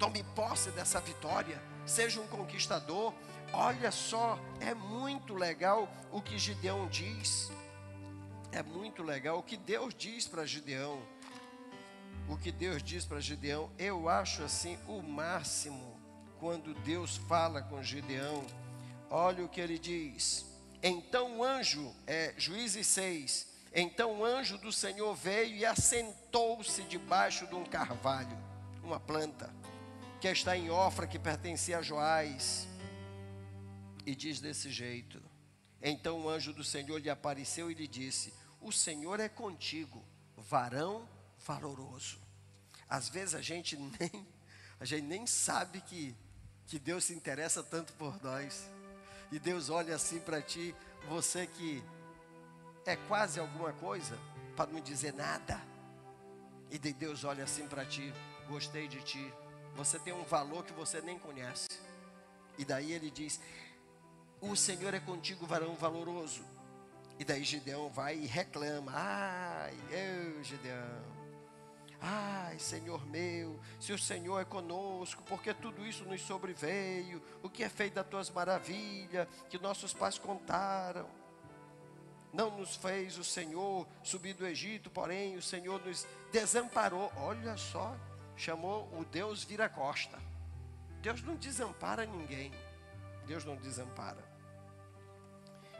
Tome 0.00 0.24
posse 0.34 0.72
dessa 0.72 1.00
vitória. 1.00 1.62
Seja 1.86 2.20
um 2.20 2.26
conquistador. 2.26 3.14
Olha 3.52 3.92
só, 3.92 4.36
é 4.58 4.74
muito 4.74 5.34
legal 5.34 5.88
o 6.10 6.20
que 6.20 6.36
Gideão 6.36 6.88
diz. 6.88 7.52
É 8.50 8.64
muito 8.64 9.04
legal 9.04 9.38
o 9.38 9.42
que 9.44 9.56
Deus 9.56 9.94
diz 9.94 10.26
para 10.26 10.44
Gideão 10.44 11.00
o 12.30 12.36
que 12.36 12.52
Deus 12.52 12.80
diz 12.80 13.04
para 13.04 13.18
Gideão, 13.18 13.68
eu 13.76 14.08
acho 14.08 14.44
assim 14.44 14.78
o 14.86 15.02
máximo 15.02 15.98
quando 16.38 16.72
Deus 16.74 17.16
fala 17.16 17.60
com 17.60 17.82
Gideão. 17.82 18.46
Olha 19.10 19.44
o 19.44 19.48
que 19.48 19.60
ele 19.60 19.78
diz. 19.78 20.46
Então 20.80 21.38
o 21.38 21.44
anjo, 21.44 21.92
é, 22.06 22.32
Juízes 22.38 22.86
6, 22.86 23.48
então 23.74 24.20
o 24.20 24.24
anjo 24.24 24.56
do 24.58 24.70
Senhor 24.70 25.12
veio 25.14 25.56
e 25.56 25.66
assentou-se 25.66 26.82
debaixo 26.84 27.48
de 27.48 27.54
um 27.56 27.64
carvalho, 27.64 28.38
uma 28.82 29.00
planta, 29.00 29.52
que 30.20 30.28
está 30.28 30.54
em 30.54 30.70
Ofra, 30.70 31.06
que 31.06 31.18
pertencia 31.18 31.78
a 31.78 31.82
Joás. 31.82 32.68
E 34.04 34.14
diz 34.14 34.38
desse 34.38 34.70
jeito: 34.70 35.20
Então 35.80 36.20
o 36.20 36.28
anjo 36.28 36.52
do 36.52 36.62
Senhor 36.62 36.98
lhe 37.00 37.08
apareceu 37.08 37.70
e 37.70 37.74
lhe 37.74 37.88
disse: 37.88 38.32
O 38.60 38.70
Senhor 38.70 39.18
é 39.18 39.28
contigo, 39.28 40.04
varão 40.36 41.08
valoroso. 41.46 42.18
Às 42.88 43.08
vezes 43.08 43.34
a 43.34 43.40
gente 43.40 43.76
nem, 43.98 44.26
a 44.78 44.84
gente 44.84 45.06
nem 45.06 45.26
sabe 45.26 45.80
que, 45.80 46.14
que 46.66 46.78
Deus 46.78 47.04
se 47.04 47.14
interessa 47.14 47.62
tanto 47.62 47.94
por 47.94 48.22
nós. 48.22 48.68
E 49.32 49.38
Deus 49.38 49.70
olha 49.70 49.94
assim 49.94 50.20
para 50.20 50.42
ti, 50.42 50.74
você 51.08 51.46
que 51.46 51.82
é 52.84 52.96
quase 52.96 53.40
alguma 53.40 53.72
coisa, 53.72 54.18
para 54.54 54.70
não 54.70 54.80
dizer 54.80 55.14
nada. 55.14 55.58
E 56.70 56.78
de 56.78 56.92
Deus 56.92 57.24
olha 57.24 57.44
assim 57.44 57.66
para 57.66 57.86
ti, 57.86 58.12
gostei 58.48 58.86
de 58.86 59.00
ti. 59.02 59.32
Você 59.80 59.98
tem 59.98 60.12
um 60.12 60.24
valor 60.24 60.62
que 60.62 60.74
você 60.74 61.00
nem 61.00 61.18
conhece. 61.18 61.66
E 62.58 62.66
daí 62.66 62.92
ele 62.92 63.10
diz: 63.10 63.40
O 64.38 64.54
Senhor 64.54 64.92
é 64.92 65.00
contigo, 65.00 65.46
varão 65.46 65.74
valoroso. 65.74 66.44
E 67.18 67.24
daí 67.24 67.42
Gideão 67.42 67.88
vai 67.88 68.18
e 68.18 68.26
reclama: 68.26 68.92
Ai, 68.94 69.74
eu, 69.90 70.44
Gideão, 70.44 71.02
Ai, 71.98 72.58
Senhor 72.58 73.06
meu, 73.06 73.58
se 73.80 73.94
o 73.94 73.98
Senhor 73.98 74.38
é 74.38 74.44
conosco, 74.44 75.22
porque 75.22 75.54
tudo 75.54 75.86
isso 75.86 76.04
nos 76.04 76.20
sobreveio, 76.20 77.22
o 77.42 77.48
que 77.48 77.64
é 77.64 77.68
feito 77.70 77.94
das 77.94 78.06
tuas 78.06 78.28
maravilhas, 78.28 79.26
que 79.48 79.58
nossos 79.58 79.94
pais 79.94 80.18
contaram. 80.18 81.08
Não 82.34 82.54
nos 82.54 82.76
fez 82.76 83.16
o 83.16 83.24
Senhor 83.24 83.88
subir 84.02 84.34
do 84.34 84.46
Egito, 84.46 84.90
porém 84.90 85.36
o 85.36 85.42
Senhor 85.42 85.82
nos 85.82 86.06
desamparou. 86.30 87.10
Olha 87.16 87.56
só, 87.56 87.96
chamou 88.40 88.88
o 88.98 89.04
Deus 89.04 89.44
vira-costa. 89.44 90.18
Deus 91.02 91.22
não 91.22 91.36
desampara 91.36 92.06
ninguém. 92.06 92.52
Deus 93.26 93.44
não 93.44 93.56
desampara. 93.56 94.24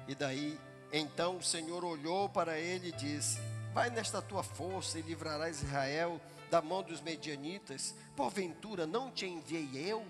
E 0.07 0.14
daí, 0.14 0.59
então 0.92 1.38
o 1.38 1.42
Senhor 1.42 1.85
olhou 1.85 2.29
para 2.29 2.59
ele 2.59 2.88
e 2.88 2.92
disse: 2.92 3.38
Vai 3.73 3.90
nesta 3.90 4.20
tua 4.20 4.42
força 4.42 4.99
e 4.99 5.03
livrarás 5.03 5.62
Israel 5.62 6.20
da 6.51 6.61
mão 6.61 6.83
dos 6.83 7.01
medianitas. 7.01 7.94
Porventura 8.14 8.87
não 8.87 9.11
te 9.11 9.27
enviei 9.27 9.70
eu? 9.90 10.05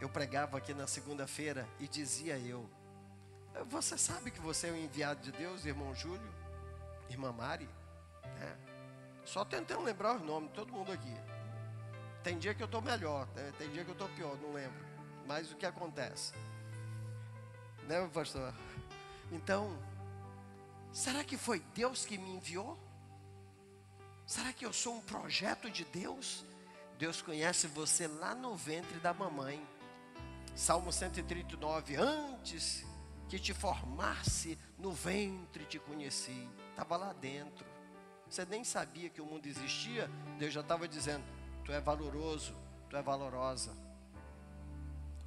Eu 0.00 0.08
pregava 0.08 0.58
aqui 0.58 0.72
na 0.72 0.86
segunda-feira 0.86 1.68
e 1.78 1.88
dizia 1.88 2.38
eu: 2.38 2.68
Você 3.66 3.98
sabe 3.98 4.30
que 4.30 4.40
você 4.40 4.68
é 4.68 4.72
o 4.72 4.76
enviado 4.76 5.20
de 5.20 5.32
Deus, 5.32 5.64
irmão 5.64 5.94
Júlio, 5.94 6.34
irmã 7.08 7.32
Mari? 7.32 7.68
É. 8.40 8.69
Só 9.32 9.44
tentando 9.44 9.82
lembrar 9.82 10.16
os 10.16 10.22
nomes, 10.22 10.50
todo 10.52 10.72
mundo 10.72 10.90
aqui. 10.90 11.14
Tem 12.22 12.38
dia 12.38 12.54
que 12.54 12.62
eu 12.62 12.66
estou 12.66 12.82
melhor, 12.82 13.26
né? 13.34 13.52
tem 13.58 13.70
dia 13.70 13.84
que 13.84 13.90
eu 13.90 13.94
estou 13.94 14.08
pior, 14.10 14.36
não 14.38 14.52
lembro. 14.52 14.84
Mas 15.26 15.52
o 15.52 15.56
que 15.56 15.64
acontece? 15.64 16.32
Né, 17.86 18.08
pastor? 18.12 18.52
Então, 19.30 19.78
Será 20.92 21.22
que 21.22 21.36
foi 21.36 21.60
Deus 21.74 22.04
que 22.04 22.18
me 22.18 22.30
enviou? 22.30 22.78
Será 24.26 24.52
que 24.52 24.66
eu 24.66 24.72
sou 24.72 24.96
um 24.96 25.00
projeto 25.00 25.70
de 25.70 25.84
Deus? 25.84 26.44
Deus 26.98 27.22
conhece 27.22 27.66
você 27.68 28.06
lá 28.06 28.34
no 28.34 28.56
ventre 28.56 28.98
da 28.98 29.14
mamãe. 29.14 29.64
Salmo 30.54 30.92
139, 30.92 31.96
antes 31.96 32.84
que 33.28 33.38
te 33.38 33.54
formasse 33.54 34.58
no 34.76 34.92
ventre 34.92 35.64
te 35.64 35.78
conheci. 35.78 36.48
Estava 36.70 36.96
lá 36.96 37.12
dentro. 37.12 37.69
Você 38.30 38.44
nem 38.44 38.62
sabia 38.62 39.10
que 39.10 39.20
o 39.20 39.26
mundo 39.26 39.46
existia. 39.46 40.08
Deus 40.38 40.52
já 40.52 40.60
estava 40.60 40.86
dizendo: 40.86 41.24
Tu 41.64 41.72
é 41.72 41.80
valoroso, 41.80 42.54
tu 42.88 42.96
é 42.96 43.02
valorosa. 43.02 43.76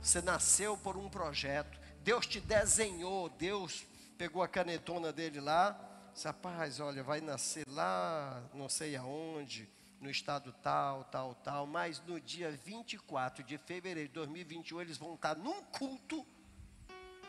Você 0.01 0.21
nasceu 0.21 0.77
por 0.77 0.95
um 0.95 1.09
projeto. 1.09 1.77
Deus 2.01 2.25
te 2.25 2.39
desenhou, 2.39 3.29
Deus 3.29 3.85
pegou 4.17 4.41
a 4.41 4.47
canetona 4.47 5.11
dele 5.11 5.39
lá, 5.39 5.77
disse, 6.13 6.27
rapaz, 6.27 6.79
olha, 6.79 7.03
vai 7.03 7.19
nascer 7.21 7.65
lá, 7.67 8.43
não 8.53 8.67
sei 8.67 8.95
aonde, 8.95 9.69
no 9.99 10.09
estado 10.09 10.53
tal, 10.61 11.05
tal, 11.05 11.33
tal, 11.35 11.65
mas 11.65 12.01
no 12.05 12.19
dia 12.19 12.51
24 12.51 13.43
de 13.43 13.57
fevereiro 13.57 14.09
de 14.09 14.13
2021 14.13 14.81
eles 14.81 14.97
vão 14.97 15.15
estar 15.15 15.35
num 15.35 15.63
culto, 15.63 16.25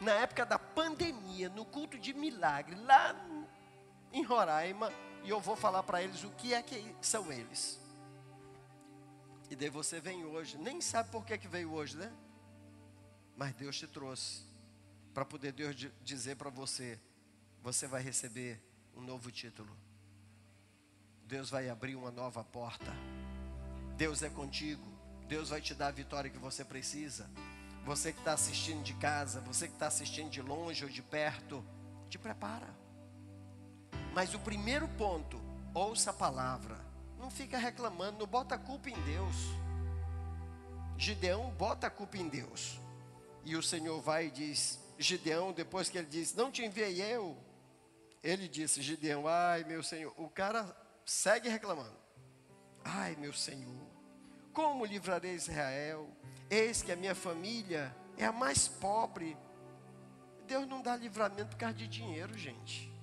na 0.01 0.13
época 0.13 0.45
da 0.45 0.59
pandemia, 0.59 1.49
no 1.49 1.65
culto 1.65 1.97
de 1.99 2.13
milagre, 2.13 2.75
lá 2.77 3.15
em 4.13 4.23
Roraima, 4.23 4.93
e 5.25 5.31
eu 5.31 5.41
vou 5.41 5.57
falar 5.57 5.83
para 5.83 6.03
eles 6.03 6.23
o 6.23 6.31
que 6.31 6.53
é 6.53 6.63
que 6.63 6.95
são 7.01 7.33
eles. 7.33 7.81
E 9.51 9.57
daí 9.57 9.71
você 9.71 10.01
vem 10.01 10.25
hoje, 10.25 10.57
nem 10.59 10.81
sabe 10.81 11.11
por 11.11 11.25
que, 11.25 11.39
que 11.39 11.49
veio 11.49 11.73
hoje, 11.73 11.97
né? 11.97 12.13
Mas 13.37 13.55
Deus 13.55 13.77
te 13.77 13.87
trouxe 13.87 14.43
para 15.13 15.25
poder 15.25 15.53
Deus 15.53 15.75
dizer 16.03 16.37
para 16.37 16.51
você: 16.51 17.01
você 17.63 17.87
vai 17.87 18.03
receber 18.03 18.61
um 18.95 19.01
novo 19.01 19.31
título. 19.31 19.75
Deus 21.25 21.49
vai 21.49 21.69
abrir 21.69 21.97
uma 21.97 22.11
nova 22.11 22.45
porta. 22.45 22.93
Deus 23.97 24.23
é 24.23 24.29
contigo. 24.29 24.85
Deus 25.27 25.49
vai 25.49 25.61
te 25.61 25.75
dar 25.75 25.89
a 25.89 25.91
vitória 25.91 26.31
que 26.31 26.39
você 26.39 26.65
precisa. 26.65 27.31
Você 27.85 28.13
que 28.13 28.19
está 28.19 28.35
assistindo 28.35 28.83
de 28.83 28.95
casa, 28.95 29.41
você 29.41 29.67
que 29.67 29.75
está 29.75 29.87
assistindo 29.87 30.31
de 30.31 30.43
longe 30.43 30.85
ou 30.85 30.91
de 30.91 31.03
perto, 31.03 31.65
te 32.09 32.19
prepara. 32.19 32.84
Mas 34.15 34.33
o 34.33 34.39
primeiro 34.39 34.87
ponto, 34.87 35.41
ouça 35.75 36.11
a 36.11 36.15
palavra. 36.15 36.79
Não 37.19 37.29
fica 37.29 37.59
reclamando, 37.59 38.19
não 38.21 38.27
bota 38.27 38.55
a 38.55 38.59
culpa 38.59 38.89
em 38.89 39.03
Deus. 39.03 39.35
Gideão 40.97 41.51
bota 41.51 41.89
a 41.89 41.91
culpa 41.91 42.17
em 42.17 42.29
Deus. 42.29 42.79
E 43.45 43.57
o 43.57 43.63
Senhor 43.63 44.01
vai 44.01 44.27
e 44.27 44.31
diz: 44.31 44.79
Gideão, 44.97 45.53
depois 45.53 45.89
que 45.89 45.99
ele 45.99 46.07
diz: 46.07 46.33
Não 46.33 46.51
te 46.53 46.65
enviei 46.65 47.03
eu. 47.03 47.37
Ele 48.23 48.49
disse: 48.49 48.81
Gideão, 48.81 49.27
ai 49.27 49.65
meu 49.65 49.83
Senhor. 49.83 50.15
O 50.17 50.29
cara 50.29 50.65
segue 51.05 51.49
reclamando: 51.49 51.97
Ai 52.85 53.17
meu 53.17 53.33
Senhor, 53.33 53.89
como 54.53 54.85
livrarei 54.85 55.35
Israel? 55.35 56.09
Eis 56.49 56.83
que 56.83 56.93
a 56.93 56.97
minha 56.97 57.17
família 57.17 57.95
é 58.17 58.25
a 58.25 58.33
mais 58.33 58.69
pobre. 58.69 59.37
Deus 60.47 60.69
não 60.69 60.83
dá 60.83 60.95
livramento 60.95 61.49
por 61.49 61.57
causa 61.57 61.75
de 61.75 61.89
dinheiro, 61.89 62.39
gente. 62.39 62.94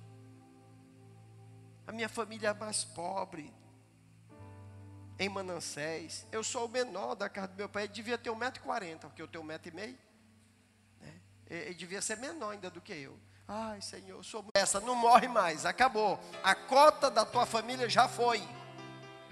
A 1.86 1.92
minha 1.92 2.08
família 2.08 2.48
é 2.48 2.54
mais 2.54 2.84
pobre. 2.84 3.52
Em 5.18 5.28
Manassés. 5.28 6.26
Eu 6.32 6.42
sou 6.42 6.66
o 6.66 6.68
menor 6.68 7.14
da 7.14 7.28
casa 7.28 7.48
do 7.48 7.56
meu 7.56 7.68
pai. 7.68 7.84
Ele 7.84 7.92
devia 7.92 8.18
ter 8.18 8.30
1,40m, 8.30 8.98
porque 8.98 9.22
eu 9.22 9.28
tenho 9.28 9.44
1,5m. 9.44 9.96
Né? 11.00 11.20
Ele 11.48 11.74
devia 11.74 12.00
ser 12.00 12.16
menor 12.16 12.50
ainda 12.50 12.70
do 12.70 12.80
que 12.80 12.92
eu. 12.92 13.18
Ai, 13.46 13.80
Senhor, 13.82 14.16
eu 14.16 14.22
sou. 14.22 14.44
Essa 14.54 14.80
não 14.80 14.94
morre 14.94 15.28
mais, 15.28 15.66
acabou. 15.66 16.18
A 16.42 16.54
cota 16.54 17.10
da 17.10 17.24
tua 17.24 17.44
família 17.44 17.88
já 17.88 18.08
foi. 18.08 18.42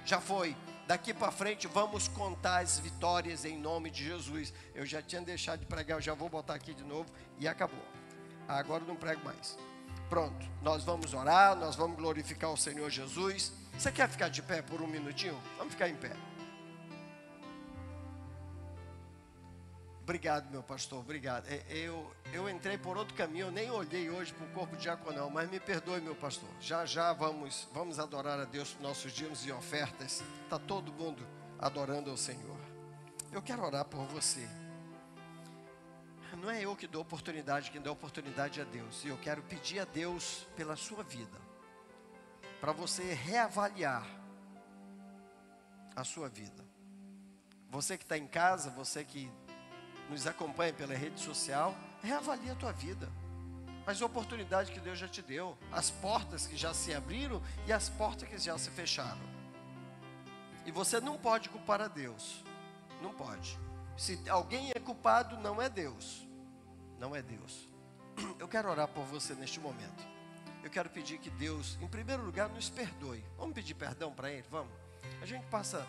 Já 0.05 0.21
foi. 0.21 0.57
Daqui 0.87 1.15
para 1.15 1.31
frente 1.31 1.69
vamos 1.69 2.09
contar 2.09 2.59
as 2.59 2.79
vitórias 2.79 3.45
em 3.45 3.57
nome 3.57 3.91
de 3.91 4.05
Jesus. 4.05 4.53
Eu 4.75 4.85
já 4.85 5.01
tinha 5.01 5.23
deixado 5.23 5.61
de 5.61 5.67
pregar, 5.67 5.99
eu 5.99 6.03
já 6.03 6.15
vou 6.15 6.29
botar 6.29 6.55
aqui 6.55 6.75
de 6.75 6.83
novo 6.83 7.09
e 7.39 7.47
acabou. 7.47 7.85
Agora 8.49 8.85
não 8.85 8.97
prego 8.97 9.25
mais. 9.25 9.57
Pronto, 10.11 10.45
nós 10.61 10.83
vamos 10.83 11.15
orar, 11.15 11.55
nós 11.55 11.77
vamos 11.77 11.97
glorificar 11.97 12.51
o 12.51 12.57
Senhor 12.57 12.91
Jesus. 12.91 13.53
Você 13.79 13.93
quer 13.93 14.09
ficar 14.09 14.29
de 14.29 14.43
pé 14.43 14.61
por 14.61 14.83
um 14.83 14.87
minutinho? 14.89 15.41
Vamos 15.57 15.73
ficar 15.73 15.89
em 15.89 15.95
pé. 15.95 16.11
Obrigado, 20.03 20.51
meu 20.51 20.65
pastor, 20.65 20.99
obrigado. 20.99 21.47
É, 21.47 21.63
eu, 21.71 22.13
eu 22.33 22.51
entrei 22.51 22.77
por 22.77 22.97
outro 22.97 23.15
caminho, 23.15 23.47
eu 23.47 23.51
nem 23.53 23.71
olhei 23.71 24.11
hoje 24.11 24.33
para 24.33 24.45
o 24.45 24.51
corpo 24.51 24.77
diaconal, 24.77 25.31
mas 25.31 25.49
me 25.49 25.61
perdoe, 25.61 26.01
meu 26.01 26.17
pastor. 26.17 26.49
Já 26.61 26.85
já 26.85 27.13
vamos, 27.13 27.69
vamos 27.73 28.01
adorar 28.01 28.41
a 28.41 28.45
Deus 28.45 28.73
nos 28.75 28.83
nossos 28.83 29.13
dias 29.13 29.47
e 29.47 29.53
ofertas. 29.53 30.25
Está 30.43 30.59
todo 30.59 30.93
mundo 30.93 31.25
adorando 31.57 32.11
ao 32.11 32.17
Senhor. 32.17 32.59
Eu 33.31 33.41
quero 33.41 33.63
orar 33.63 33.85
por 33.85 34.05
você. 34.07 34.49
Não 36.41 36.51
é 36.51 36.65
eu 36.65 36.75
que 36.75 36.87
dou 36.87 37.03
oportunidade, 37.03 37.71
quem 37.71 37.83
dá 37.83 37.93
oportunidade 37.93 38.61
é 38.61 38.65
Deus. 38.65 39.05
E 39.05 39.09
eu 39.09 39.19
quero 39.19 39.43
pedir 39.43 39.79
a 39.81 39.85
Deus 39.85 40.47
pela 40.57 40.75
sua 40.75 41.03
vida, 41.03 41.39
para 42.61 42.73
você 42.73 43.13
reavaliar 43.13 44.07
a 45.95 46.03
sua 46.03 46.31
vida. 46.31 46.65
Você 47.69 47.99
que 47.99 48.05
está 48.05 48.17
em 48.17 48.27
casa, 48.27 48.71
você 48.71 49.05
que 49.05 49.31
nos 50.09 50.27
acompanha 50.27 50.73
pela 50.73 50.95
rede 50.95 51.21
social, 51.21 51.77
reavalie 52.03 52.51
a 52.51 52.55
tua 52.55 52.73
vida. 52.73 53.07
As 53.87 54.01
oportunidades 54.01 54.73
que 54.73 54.81
Deus 54.81 54.99
já 54.99 55.09
te 55.09 55.21
deu, 55.21 55.59
as 55.71 55.91
portas 55.91 56.47
que 56.47 56.57
já 56.57 56.73
se 56.73 56.95
abriram 56.95 57.43
e 57.67 57.73
as 57.73 57.91
portas 57.91 58.27
que 58.27 58.39
já 58.39 58.57
se 58.57 58.71
fecharam. 58.71 59.21
E 60.65 60.73
você 60.73 61.01
não 61.01 61.19
pode 61.19 61.51
culpar 61.51 61.83
a 61.83 61.89
Deus. 61.89 62.43
Não 63.03 63.13
pode. 63.13 63.59
Se 63.97 64.19
alguém 64.29 64.71
é 64.75 64.81
culpado, 64.81 65.37
não 65.37 65.61
é 65.61 65.69
Deus. 65.69 66.30
Não 67.01 67.17
é 67.17 67.23
Deus. 67.23 67.69
Eu 68.39 68.47
quero 68.47 68.71
orar 68.71 68.87
por 68.87 69.05
você 69.05 69.35
neste 69.35 69.59
momento. 69.59 70.07
Eu 70.63 70.71
quero 70.71 70.89
pedir 70.91 71.19
que 71.19 71.31
Deus, 71.31 71.77
em 71.81 71.89
primeiro 71.89 72.23
lugar, 72.23 72.49
nos 72.49 72.71
perdoe. 72.71 73.25
Vamos 73.37 73.55
pedir 73.55 73.75
perdão 73.75 74.13
para 74.13 74.31
Ele? 74.31 74.47
Vamos? 74.51 74.73
A 75.21 75.27
gente 75.27 75.47
passa 75.47 75.85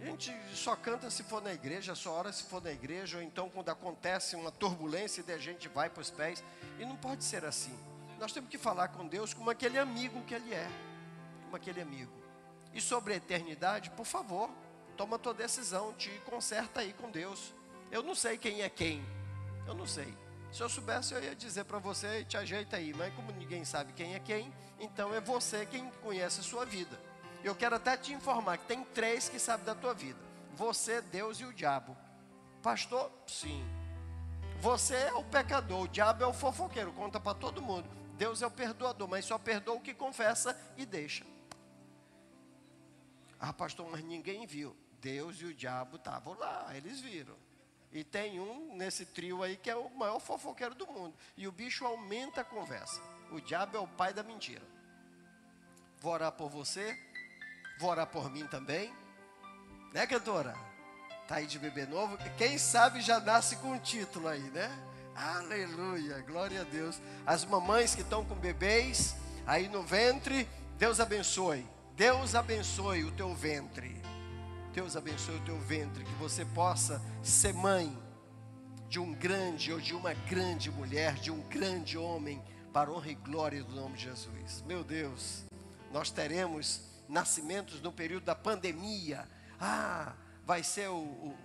a 0.00 0.04
gente 0.04 0.34
só 0.54 0.74
canta 0.74 1.10
se 1.10 1.22
for 1.22 1.42
na 1.42 1.52
igreja, 1.52 1.94
só 1.94 2.12
ora 2.12 2.32
se 2.32 2.44
for 2.44 2.62
na 2.62 2.72
igreja, 2.72 3.18
ou 3.18 3.22
então 3.22 3.50
quando 3.50 3.68
acontece 3.68 4.34
uma 4.34 4.50
turbulência 4.50 5.22
e 5.26 5.32
a 5.32 5.36
gente 5.36 5.68
vai 5.68 5.90
para 5.90 6.00
os 6.00 6.10
pés. 6.10 6.42
E 6.78 6.86
não 6.86 6.96
pode 6.96 7.22
ser 7.22 7.44
assim. 7.44 7.78
Nós 8.18 8.32
temos 8.32 8.48
que 8.48 8.56
falar 8.56 8.88
com 8.88 9.06
Deus 9.06 9.34
como 9.34 9.50
aquele 9.50 9.78
amigo 9.78 10.22
que 10.24 10.34
Ele 10.34 10.54
é. 10.54 10.66
Como 11.44 11.54
aquele 11.54 11.82
amigo. 11.82 12.10
E 12.72 12.80
sobre 12.80 13.12
a 13.12 13.16
eternidade, 13.16 13.90
por 13.90 14.06
favor, 14.06 14.50
toma 14.96 15.18
tua 15.18 15.34
decisão, 15.34 15.92
te 15.92 16.10
conserta 16.24 16.80
aí 16.80 16.94
com 16.94 17.10
Deus. 17.10 17.52
Eu 17.90 18.02
não 18.02 18.14
sei 18.14 18.38
quem 18.38 18.62
é 18.62 18.70
quem. 18.70 19.04
Eu 19.66 19.74
não 19.74 19.86
sei. 19.86 20.16
Se 20.52 20.62
eu 20.62 20.68
soubesse, 20.68 21.14
eu 21.14 21.22
ia 21.22 21.34
dizer 21.34 21.64
para 21.64 21.78
você, 21.78 22.24
te 22.24 22.36
ajeita 22.36 22.76
aí. 22.76 22.92
Mas 22.92 23.14
como 23.14 23.30
ninguém 23.32 23.64
sabe 23.64 23.92
quem 23.92 24.14
é 24.14 24.18
quem, 24.18 24.52
então 24.78 25.14
é 25.14 25.20
você 25.20 25.64
quem 25.66 25.90
conhece 26.02 26.40
a 26.40 26.42
sua 26.42 26.64
vida. 26.64 26.98
Eu 27.42 27.54
quero 27.54 27.76
até 27.76 27.96
te 27.96 28.12
informar 28.12 28.58
que 28.58 28.66
tem 28.66 28.84
três 28.84 29.28
que 29.28 29.38
sabem 29.38 29.64
da 29.64 29.74
tua 29.74 29.94
vida: 29.94 30.18
você, 30.54 31.00
Deus 31.00 31.38
e 31.40 31.44
o 31.44 31.52
diabo. 31.52 31.96
Pastor, 32.62 33.10
sim. 33.26 33.64
Você 34.60 34.94
é 34.94 35.14
o 35.14 35.24
pecador, 35.24 35.82
o 35.84 35.88
diabo 35.88 36.22
é 36.22 36.26
o 36.26 36.34
fofoqueiro, 36.34 36.92
conta 36.92 37.18
para 37.18 37.34
todo 37.34 37.62
mundo. 37.62 37.88
Deus 38.18 38.42
é 38.42 38.46
o 38.46 38.50
perdoador, 38.50 39.08
mas 39.08 39.24
só 39.24 39.38
perdoa 39.38 39.76
o 39.76 39.80
que 39.80 39.94
confessa 39.94 40.54
e 40.76 40.84
deixa. 40.84 41.24
Ah, 43.38 43.54
pastor, 43.54 43.88
mas 43.90 44.04
ninguém 44.04 44.46
viu. 44.46 44.76
Deus 45.00 45.40
e 45.40 45.46
o 45.46 45.54
diabo 45.54 45.96
estavam 45.96 46.34
lá, 46.34 46.66
eles 46.76 47.00
viram. 47.00 47.34
E 47.92 48.04
tem 48.04 48.38
um 48.38 48.76
nesse 48.76 49.04
trio 49.04 49.42
aí 49.42 49.56
que 49.56 49.68
é 49.68 49.74
o 49.74 49.90
maior 49.90 50.20
fofoqueiro 50.20 50.74
do 50.74 50.86
mundo. 50.86 51.14
E 51.36 51.48
o 51.48 51.52
bicho 51.52 51.84
aumenta 51.84 52.42
a 52.42 52.44
conversa. 52.44 53.00
O 53.32 53.40
diabo 53.40 53.76
é 53.76 53.80
o 53.80 53.86
pai 53.86 54.12
da 54.12 54.22
mentira. 54.22 54.62
Vou 56.00 56.12
orar 56.12 56.32
por 56.32 56.48
você. 56.48 56.96
Vou 57.78 57.90
orar 57.90 58.06
por 58.06 58.30
mim 58.30 58.46
também. 58.46 58.94
Né, 59.92 60.06
cantora? 60.06 60.54
Tá 61.26 61.36
aí 61.36 61.46
de 61.46 61.58
bebê 61.58 61.86
novo. 61.86 62.16
Quem 62.36 62.58
sabe 62.58 63.00
já 63.00 63.18
nasce 63.18 63.56
com 63.56 63.72
um 63.72 63.78
título 63.78 64.28
aí, 64.28 64.42
né? 64.50 64.70
Aleluia, 65.14 66.20
glória 66.20 66.60
a 66.60 66.64
Deus. 66.64 67.00
As 67.26 67.44
mamães 67.44 67.94
que 67.94 68.02
estão 68.02 68.24
com 68.24 68.34
bebês 68.34 69.14
aí 69.46 69.68
no 69.68 69.82
ventre, 69.82 70.48
Deus 70.78 71.00
abençoe. 71.00 71.66
Deus 71.94 72.34
abençoe 72.34 73.04
o 73.04 73.12
teu 73.12 73.34
ventre. 73.34 74.00
Deus 74.72 74.96
abençoe 74.96 75.36
o 75.36 75.40
teu 75.40 75.58
ventre, 75.58 76.04
que 76.04 76.14
você 76.14 76.44
possa 76.44 77.02
ser 77.22 77.52
mãe 77.52 77.96
de 78.88 79.00
um 79.00 79.12
grande 79.12 79.72
ou 79.72 79.80
de 79.80 79.94
uma 79.94 80.14
grande 80.14 80.70
mulher, 80.70 81.14
de 81.14 81.30
um 81.30 81.40
grande 81.48 81.98
homem, 81.98 82.40
para 82.72 82.90
honra 82.90 83.10
e 83.10 83.14
glória 83.16 83.64
do 83.64 83.74
nome 83.74 83.96
de 83.96 84.04
Jesus. 84.04 84.62
Meu 84.64 84.84
Deus, 84.84 85.44
nós 85.92 86.12
teremos 86.12 86.82
nascimentos 87.08 87.80
no 87.80 87.90
período 87.90 88.24
da 88.24 88.34
pandemia. 88.34 89.28
Ah, 89.60 90.14
vai 90.46 90.62
ser 90.62 90.88
o, 90.88 90.94
o, 90.94 91.36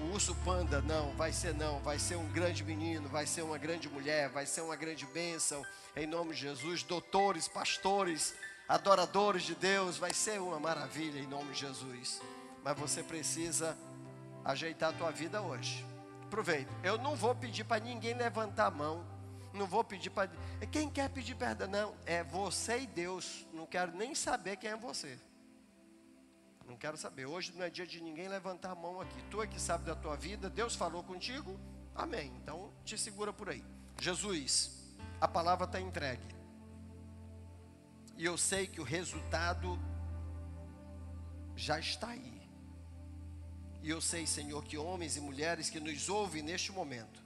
o, 0.00 0.12
urso 0.12 0.34
panda. 0.44 0.82
Não, 0.82 1.12
vai 1.12 1.32
ser 1.32 1.54
não. 1.54 1.80
Vai 1.82 2.00
ser 2.00 2.16
um 2.16 2.26
grande 2.32 2.64
menino, 2.64 3.08
vai 3.08 3.26
ser 3.26 3.42
uma 3.42 3.58
grande 3.58 3.88
mulher, 3.88 4.28
vai 4.28 4.44
ser 4.44 4.60
uma 4.60 4.74
grande 4.74 5.06
bênção. 5.06 5.64
Em 5.96 6.06
nome 6.06 6.34
de 6.34 6.40
Jesus, 6.40 6.82
doutores, 6.82 7.46
pastores, 7.46 8.34
adoradores 8.68 9.44
de 9.44 9.54
Deus, 9.54 9.98
vai 9.98 10.12
ser 10.12 10.40
uma 10.40 10.58
maravilha 10.58 11.20
em 11.20 11.28
nome 11.28 11.52
de 11.52 11.60
Jesus. 11.60 12.20
Mas 12.62 12.78
você 12.78 13.02
precisa 13.02 13.76
ajeitar 14.44 14.90
a 14.90 14.92
tua 14.92 15.10
vida 15.10 15.40
hoje. 15.40 15.84
Aproveita. 16.24 16.72
Eu 16.82 16.98
não 16.98 17.16
vou 17.16 17.34
pedir 17.34 17.64
para 17.64 17.82
ninguém 17.82 18.14
levantar 18.14 18.66
a 18.66 18.70
mão 18.70 19.12
não 19.52 19.66
vou 19.66 19.84
pedir 19.84 20.10
para. 20.10 20.30
Quem 20.70 20.88
quer 20.88 21.10
pedir 21.10 21.34
perdão? 21.34 21.68
Não, 21.68 21.94
é 22.06 22.24
você 22.24 22.80
e 22.80 22.86
Deus. 22.86 23.46
Não 23.52 23.66
quero 23.66 23.94
nem 23.96 24.14
saber 24.14 24.56
quem 24.56 24.70
é 24.70 24.76
você. 24.76 25.18
Não 26.66 26.76
quero 26.76 26.96
saber. 26.96 27.26
Hoje 27.26 27.52
não 27.54 27.64
é 27.64 27.68
dia 27.68 27.86
de 27.86 28.00
ninguém 28.00 28.28
levantar 28.28 28.70
a 28.70 28.74
mão 28.74 29.00
aqui. 29.00 29.22
Tu 29.30 29.42
é 29.42 29.46
que 29.46 29.60
sabe 29.60 29.84
da 29.84 29.94
tua 29.94 30.16
vida. 30.16 30.48
Deus 30.48 30.74
falou 30.74 31.02
contigo. 31.02 31.60
Amém. 31.94 32.32
Então 32.42 32.72
te 32.84 32.96
segura 32.96 33.32
por 33.32 33.50
aí. 33.50 33.62
Jesus, 34.00 34.94
a 35.20 35.28
palavra 35.28 35.66
está 35.66 35.80
entregue. 35.80 36.34
E 38.16 38.24
eu 38.24 38.38
sei 38.38 38.66
que 38.66 38.80
o 38.80 38.84
resultado 38.84 39.78
já 41.54 41.78
está 41.78 42.08
aí. 42.08 42.41
E 43.82 43.90
eu 43.90 44.00
sei, 44.00 44.26
Senhor, 44.26 44.62
que 44.64 44.78
homens 44.78 45.16
e 45.16 45.20
mulheres 45.20 45.68
que 45.68 45.80
nos 45.80 46.08
ouvem 46.08 46.40
neste 46.40 46.70
momento 46.70 47.20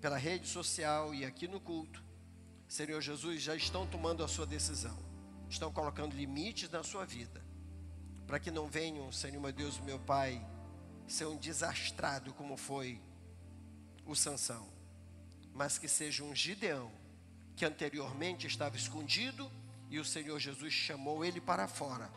pela 0.00 0.16
rede 0.16 0.48
social 0.48 1.14
e 1.14 1.24
aqui 1.24 1.46
no 1.46 1.60
culto, 1.60 2.02
Senhor 2.66 3.00
Jesus, 3.02 3.42
já 3.42 3.54
estão 3.54 3.86
tomando 3.86 4.24
a 4.24 4.28
sua 4.28 4.46
decisão, 4.46 4.98
estão 5.50 5.70
colocando 5.70 6.16
limites 6.16 6.70
na 6.70 6.82
sua 6.82 7.04
vida, 7.04 7.44
para 8.26 8.40
que 8.40 8.50
não 8.50 8.66
venham, 8.66 9.12
Senhor 9.12 9.40
meu 9.40 9.52
Deus, 9.52 9.78
meu 9.80 9.98
Pai, 9.98 10.42
ser 11.06 11.26
um 11.26 11.36
desastrado 11.36 12.32
como 12.32 12.56
foi 12.56 13.00
o 14.06 14.14
Sansão, 14.14 14.66
mas 15.52 15.76
que 15.76 15.88
seja 15.88 16.24
um 16.24 16.34
Gideão, 16.34 16.90
que 17.54 17.66
anteriormente 17.66 18.46
estava 18.46 18.76
escondido 18.76 19.50
e 19.90 19.98
o 19.98 20.04
Senhor 20.04 20.38
Jesus 20.38 20.72
chamou 20.72 21.22
ele 21.22 21.40
para 21.40 21.68
fora, 21.68 22.10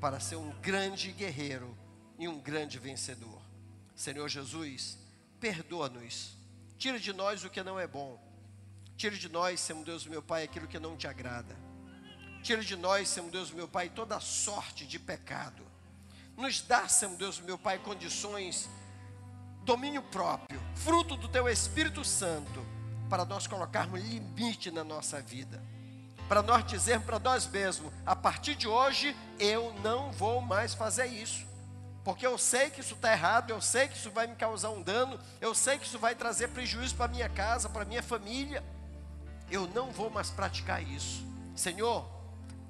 para 0.00 0.20
ser 0.20 0.36
um 0.36 0.52
grande 0.60 1.10
guerreiro 1.10 1.76
e 2.22 2.28
um 2.28 2.38
grande 2.38 2.78
vencedor. 2.78 3.40
Senhor 3.94 4.28
Jesus, 4.28 4.98
perdoa-nos 5.40 6.42
Tira 6.82 6.98
de 6.98 7.12
nós 7.12 7.44
o 7.44 7.48
que 7.48 7.62
não 7.62 7.78
é 7.78 7.86
bom. 7.86 8.20
Tira 8.96 9.16
de 9.16 9.28
nós, 9.28 9.60
Senhor 9.60 9.84
Deus, 9.84 10.04
meu 10.04 10.20
Pai, 10.20 10.42
aquilo 10.42 10.66
que 10.66 10.80
não 10.80 10.96
te 10.96 11.06
agrada. 11.06 11.56
Tira 12.42 12.60
de 12.60 12.74
nós, 12.74 13.08
Senhor 13.08 13.30
Deus, 13.30 13.52
meu 13.52 13.68
Pai, 13.68 13.88
toda 13.88 14.18
sorte 14.18 14.84
de 14.84 14.98
pecado. 14.98 15.62
Nos 16.36 16.60
dá, 16.60 16.88
Senhor 16.88 17.16
Deus, 17.16 17.38
meu 17.38 17.56
Pai, 17.56 17.78
condições 17.78 18.68
domínio 19.62 20.02
próprio, 20.02 20.60
fruto 20.74 21.16
do 21.16 21.28
teu 21.28 21.48
Espírito 21.48 22.04
Santo, 22.04 22.66
para 23.08 23.24
nós 23.24 23.46
colocarmos 23.46 24.02
limite 24.02 24.72
na 24.72 24.82
nossa 24.82 25.22
vida. 25.22 25.62
Para 26.28 26.42
nós 26.42 26.66
dizermos 26.66 27.06
para 27.06 27.20
nós 27.20 27.46
mesmos: 27.46 27.92
a 28.04 28.16
partir 28.16 28.56
de 28.56 28.66
hoje 28.66 29.16
eu 29.38 29.72
não 29.84 30.10
vou 30.10 30.40
mais 30.40 30.74
fazer 30.74 31.06
isso. 31.06 31.51
Porque 32.04 32.26
eu 32.26 32.36
sei 32.36 32.68
que 32.70 32.80
isso 32.80 32.94
está 32.94 33.12
errado, 33.12 33.50
eu 33.50 33.60
sei 33.60 33.86
que 33.86 33.96
isso 33.96 34.10
vai 34.10 34.26
me 34.26 34.34
causar 34.34 34.70
um 34.70 34.82
dano, 34.82 35.18
eu 35.40 35.54
sei 35.54 35.78
que 35.78 35.86
isso 35.86 35.98
vai 35.98 36.14
trazer 36.14 36.48
prejuízo 36.48 36.96
para 36.96 37.06
minha 37.08 37.28
casa, 37.28 37.68
para 37.68 37.84
minha 37.84 38.02
família. 38.02 38.62
Eu 39.50 39.68
não 39.68 39.92
vou 39.92 40.10
mais 40.10 40.30
praticar 40.30 40.82
isso. 40.82 41.24
Senhor, 41.54 42.04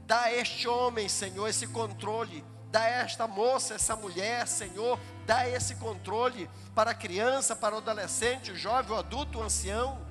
dá 0.07 0.23
a 0.23 0.33
este 0.35 0.69
homem, 0.69 1.09
Senhor, 1.09 1.49
esse 1.49 1.67
controle, 1.69 2.45
dá 2.71 2.81
a 2.81 2.89
esta 2.89 3.27
moça, 3.27 3.75
essa 3.75 3.97
mulher, 3.97 4.47
Senhor, 4.47 4.99
dá 5.25 5.49
esse 5.49 5.77
controle 5.77 6.51
para 6.75 6.91
a 6.91 6.95
criança, 6.95 7.57
para 7.57 7.75
o 7.75 7.79
adolescente, 7.79 8.51
o 8.51 8.57
jovem, 8.57 8.93
o 8.93 8.99
adulto, 8.99 9.39
o 9.39 9.43
ancião, 9.43 10.05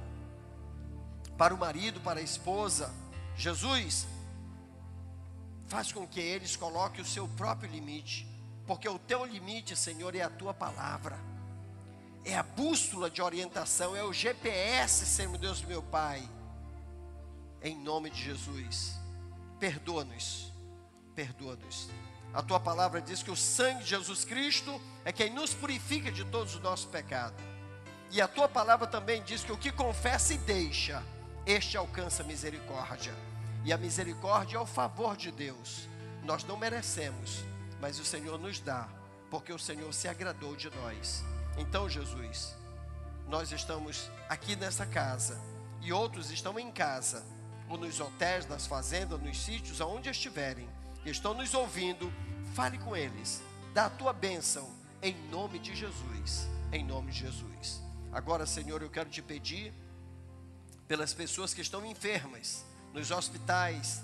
para 1.38 1.54
o 1.54 1.58
marido, 1.58 2.00
para 2.00 2.20
a 2.20 2.24
esposa. 2.24 2.92
Jesus, 3.36 4.08
faz 5.68 5.92
com 5.92 6.08
que 6.08 6.20
eles 6.20 6.56
coloquem 6.56 7.02
o 7.02 7.06
seu 7.06 7.28
próprio 7.28 7.70
limite, 7.70 8.31
porque 8.72 8.88
o 8.88 8.98
teu 8.98 9.26
limite, 9.26 9.76
Senhor, 9.76 10.16
é 10.16 10.22
a 10.22 10.30
tua 10.30 10.54
palavra, 10.54 11.20
é 12.24 12.38
a 12.38 12.42
bússola 12.42 13.10
de 13.10 13.22
orientação, 13.22 13.94
é 13.94 14.02
o 14.02 14.14
GPS, 14.14 15.06
Senhor 15.06 15.38
Deus 15.38 15.62
meu 15.62 15.84
Pai, 15.84 16.24
em 17.62 17.76
nome 17.76 18.10
de 18.10 18.24
Jesus, 18.24 18.98
perdoa-nos, 19.60 20.54
perdoa-nos. 21.14 21.90
A 22.34 22.42
tua 22.42 22.62
palavra 22.62 23.02
diz 23.02 23.22
que 23.22 23.30
o 23.30 23.36
sangue 23.36 23.84
de 23.84 23.90
Jesus 23.90 24.24
Cristo 24.24 24.82
é 25.04 25.12
quem 25.12 25.30
nos 25.34 25.54
purifica 25.54 26.10
de 26.10 26.24
todos 26.24 26.56
os 26.56 26.62
nossos 26.62 26.86
pecados. 26.86 27.44
E 28.10 28.22
a 28.22 28.28
tua 28.30 28.48
palavra 28.48 28.88
também 28.88 29.22
diz 29.22 29.44
que 29.44 29.52
o 29.52 29.58
que 29.58 29.74
confessa 29.74 30.34
e 30.34 30.38
deixa, 30.38 31.04
este 31.46 31.76
alcança 31.76 32.24
misericórdia. 32.24 33.14
E 33.66 33.74
a 33.74 33.78
misericórdia 33.78 34.56
é 34.56 34.62
o 34.62 34.66
favor 34.66 35.18
de 35.18 35.30
Deus. 35.30 35.90
Nós 36.24 36.46
não 36.46 36.56
merecemos, 36.56 37.44
mas 37.82 38.00
o 38.00 38.06
Senhor 38.06 38.38
nos 38.38 38.60
dá, 38.60 38.88
porque 39.30 39.52
o 39.52 39.58
Senhor 39.58 39.92
se 39.92 40.08
agradou 40.08 40.56
de 40.56 40.70
nós. 40.70 41.24
Então, 41.58 41.90
Jesus, 41.90 42.56
nós 43.28 43.52
estamos 43.52 44.10
aqui 44.30 44.56
nessa 44.56 44.86
casa 44.86 45.42
e 45.82 45.92
outros 45.92 46.30
estão 46.30 46.60
em 46.60 46.72
casa, 46.72 47.26
ou 47.68 47.78
nos 47.78 48.00
hotéis, 48.00 48.48
nas 48.48 48.68
fazendas, 48.68 49.20
nos 49.20 49.42
sítios, 49.42 49.82
aonde 49.82 50.10
estiverem, 50.10 50.70
estão 51.04 51.34
nos 51.34 51.54
ouvindo, 51.56 52.14
fale 52.54 52.78
com 52.78 52.96
eles, 52.96 53.42
dá 53.74 53.88
a 53.88 53.90
tua 53.90 54.14
bênção, 54.14 54.70
em 55.02 55.16
nome 55.30 55.58
de 55.58 55.76
Jesus. 55.76 56.48
Em 56.72 56.86
nome 56.86 57.12
de 57.12 57.20
Jesus. 57.20 57.82
Agora, 58.14 58.46
Senhor, 58.46 58.82
eu 58.82 58.90
quero 58.90 59.10
te 59.10 59.22
pedir 59.22 59.74
pelas 60.88 61.14
pessoas 61.14 61.54
que 61.54 61.62
estão 61.62 61.86
enfermas, 61.86 62.64
nos 62.94 63.10
hospitais, 63.10 64.04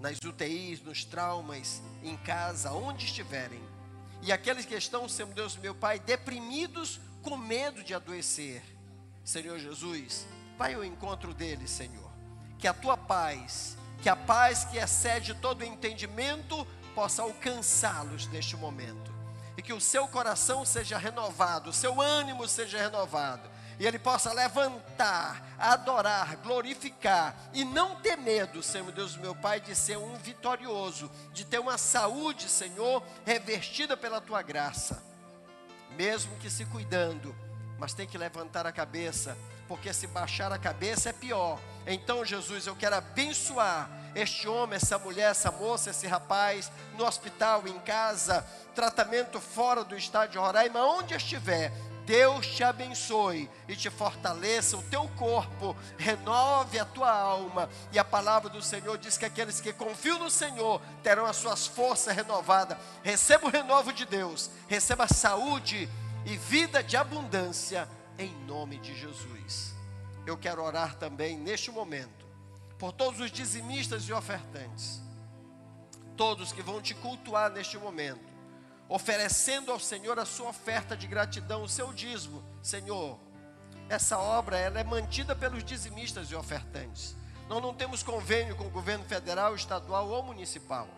nas 0.00 0.18
UTIs, 0.24 0.82
nos 0.82 1.04
traumas, 1.04 1.82
em 2.02 2.16
casa, 2.16 2.72
onde 2.72 3.04
estiverem. 3.04 3.60
E 4.22 4.32
aqueles 4.32 4.64
que 4.64 4.74
estão, 4.74 5.08
Senhor 5.08 5.32
Deus, 5.32 5.56
meu 5.56 5.74
Pai, 5.74 5.98
deprimidos 5.98 7.00
com 7.22 7.36
medo 7.36 7.82
de 7.82 7.94
adoecer. 7.94 8.62
Senhor 9.24 9.58
Jesus, 9.58 10.26
vai 10.58 10.74
ao 10.74 10.84
encontro 10.84 11.34
deles, 11.34 11.70
Senhor. 11.70 12.10
Que 12.58 12.66
a 12.66 12.74
tua 12.74 12.96
paz, 12.96 13.76
que 14.02 14.08
a 14.08 14.16
paz 14.16 14.64
que 14.64 14.78
excede 14.78 15.34
todo 15.34 15.64
entendimento, 15.64 16.66
possa 16.94 17.22
alcançá-los 17.22 18.26
neste 18.28 18.56
momento. 18.56 19.10
E 19.56 19.62
que 19.62 19.72
o 19.72 19.80
seu 19.80 20.08
coração 20.08 20.64
seja 20.64 20.96
renovado, 20.96 21.70
o 21.70 21.74
seu 21.74 22.00
ânimo 22.00 22.48
seja 22.48 22.78
renovado 22.78 23.59
e 23.80 23.86
ele 23.86 23.98
possa 23.98 24.30
levantar, 24.34 25.42
adorar, 25.58 26.36
glorificar 26.36 27.34
e 27.54 27.64
não 27.64 27.96
ter 27.96 28.14
medo, 28.14 28.62
Senhor 28.62 28.92
Deus 28.92 29.16
meu 29.16 29.34
Pai, 29.34 29.58
de 29.58 29.74
ser 29.74 29.96
um 29.96 30.16
vitorioso, 30.16 31.10
de 31.32 31.46
ter 31.46 31.58
uma 31.58 31.78
saúde, 31.78 32.46
Senhor, 32.46 33.02
revestida 33.24 33.96
pela 33.96 34.20
tua 34.20 34.42
graça, 34.42 35.02
mesmo 35.96 36.36
que 36.36 36.50
se 36.50 36.66
cuidando, 36.66 37.34
mas 37.78 37.94
tem 37.94 38.06
que 38.06 38.18
levantar 38.18 38.66
a 38.66 38.72
cabeça, 38.72 39.34
porque 39.66 39.94
se 39.94 40.06
baixar 40.06 40.52
a 40.52 40.58
cabeça 40.58 41.08
é 41.08 41.12
pior. 41.14 41.58
Então, 41.86 42.22
Jesus, 42.22 42.66
eu 42.66 42.76
quero 42.76 42.96
abençoar 42.96 43.88
este 44.14 44.46
homem, 44.46 44.76
essa 44.76 44.98
mulher, 44.98 45.30
essa 45.30 45.50
moça, 45.50 45.88
esse 45.88 46.06
rapaz, 46.06 46.70
no 46.98 47.06
hospital, 47.06 47.66
em 47.66 47.78
casa, 47.78 48.46
tratamento 48.74 49.40
fora 49.40 49.82
do 49.82 49.96
estado 49.96 50.32
de 50.32 50.36
Roraima, 50.36 50.84
onde 50.84 51.14
estiver, 51.14 51.72
Deus 52.10 52.44
te 52.44 52.64
abençoe 52.64 53.48
e 53.68 53.76
te 53.76 53.88
fortaleça 53.88 54.76
o 54.76 54.82
teu 54.82 55.06
corpo, 55.10 55.76
renove 55.96 56.76
a 56.76 56.84
tua 56.84 57.08
alma. 57.08 57.70
E 57.92 58.00
a 58.00 58.04
palavra 58.04 58.50
do 58.50 58.60
Senhor 58.60 58.98
diz 58.98 59.16
que 59.16 59.24
aqueles 59.24 59.60
que 59.60 59.72
confiam 59.72 60.18
no 60.18 60.28
Senhor 60.28 60.82
terão 61.04 61.24
as 61.24 61.36
suas 61.36 61.68
forças 61.68 62.12
renovadas. 62.12 62.76
Receba 63.04 63.46
o 63.46 63.48
renovo 63.48 63.92
de 63.92 64.04
Deus, 64.04 64.50
receba 64.66 65.06
saúde 65.06 65.88
e 66.26 66.36
vida 66.36 66.82
de 66.82 66.96
abundância 66.96 67.88
em 68.18 68.34
nome 68.44 68.78
de 68.78 68.98
Jesus. 68.98 69.72
Eu 70.26 70.36
quero 70.36 70.64
orar 70.64 70.96
também 70.96 71.38
neste 71.38 71.70
momento 71.70 72.26
por 72.76 72.90
todos 72.90 73.20
os 73.20 73.30
dizimistas 73.30 74.02
e 74.02 74.12
ofertantes, 74.12 75.00
todos 76.16 76.50
que 76.50 76.60
vão 76.60 76.82
te 76.82 76.92
cultuar 76.92 77.52
neste 77.52 77.78
momento 77.78 78.29
oferecendo 78.90 79.70
ao 79.70 79.78
Senhor 79.78 80.18
a 80.18 80.24
sua 80.24 80.48
oferta 80.48 80.96
de 80.96 81.06
gratidão, 81.06 81.62
o 81.62 81.68
seu 81.68 81.92
dízimo. 81.92 82.42
Senhor, 82.60 83.18
essa 83.88 84.18
obra 84.18 84.58
ela 84.58 84.80
é 84.80 84.84
mantida 84.84 85.34
pelos 85.34 85.62
dizimistas 85.62 86.28
e 86.30 86.34
ofertantes. 86.34 87.16
Nós 87.48 87.62
não 87.62 87.72
temos 87.72 88.02
convênio 88.02 88.56
com 88.56 88.66
o 88.66 88.70
governo 88.70 89.04
federal, 89.04 89.54
estadual 89.54 90.08
ou 90.08 90.24
municipal. 90.24 90.88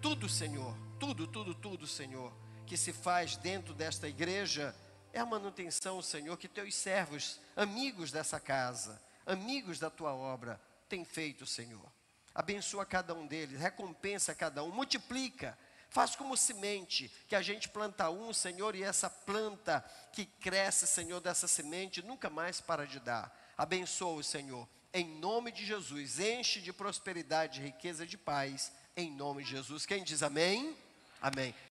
Tudo, 0.00 0.30
Senhor, 0.30 0.74
tudo, 0.98 1.26
tudo, 1.26 1.54
tudo, 1.54 1.86
Senhor, 1.86 2.32
que 2.66 2.76
se 2.76 2.90
faz 2.90 3.36
dentro 3.36 3.74
desta 3.74 4.08
igreja 4.08 4.74
é 5.12 5.20
a 5.20 5.26
manutenção, 5.26 6.00
Senhor, 6.00 6.36
que 6.38 6.48
teus 6.48 6.74
servos, 6.74 7.38
amigos 7.54 8.10
dessa 8.10 8.40
casa, 8.40 9.00
amigos 9.26 9.78
da 9.78 9.90
tua 9.90 10.14
obra, 10.14 10.58
têm 10.88 11.04
feito, 11.04 11.44
Senhor. 11.44 11.84
Abençoa 12.34 12.86
cada 12.86 13.12
um 13.12 13.26
deles, 13.26 13.60
recompensa 13.60 14.34
cada 14.34 14.64
um, 14.64 14.70
multiplica 14.70 15.58
Faz 15.90 16.14
como 16.14 16.36
semente, 16.36 17.10
que 17.26 17.34
a 17.34 17.42
gente 17.42 17.68
planta 17.68 18.08
um, 18.10 18.32
Senhor, 18.32 18.76
e 18.76 18.82
essa 18.82 19.10
planta 19.10 19.84
que 20.12 20.24
cresce, 20.24 20.86
Senhor, 20.86 21.20
dessa 21.20 21.48
semente, 21.48 22.00
nunca 22.00 22.30
mais 22.30 22.60
para 22.60 22.86
de 22.86 23.00
dar. 23.00 23.36
Abençoa, 23.58 24.22
Senhor, 24.22 24.68
em 24.94 25.06
nome 25.18 25.50
de 25.50 25.66
Jesus. 25.66 26.20
Enche 26.20 26.60
de 26.60 26.72
prosperidade, 26.72 27.60
riqueza 27.60 28.06
de 28.06 28.16
paz, 28.16 28.72
em 28.96 29.10
nome 29.10 29.42
de 29.42 29.50
Jesus. 29.50 29.84
Quem 29.84 30.04
diz 30.04 30.22
amém? 30.22 30.76
Amém. 31.20 31.54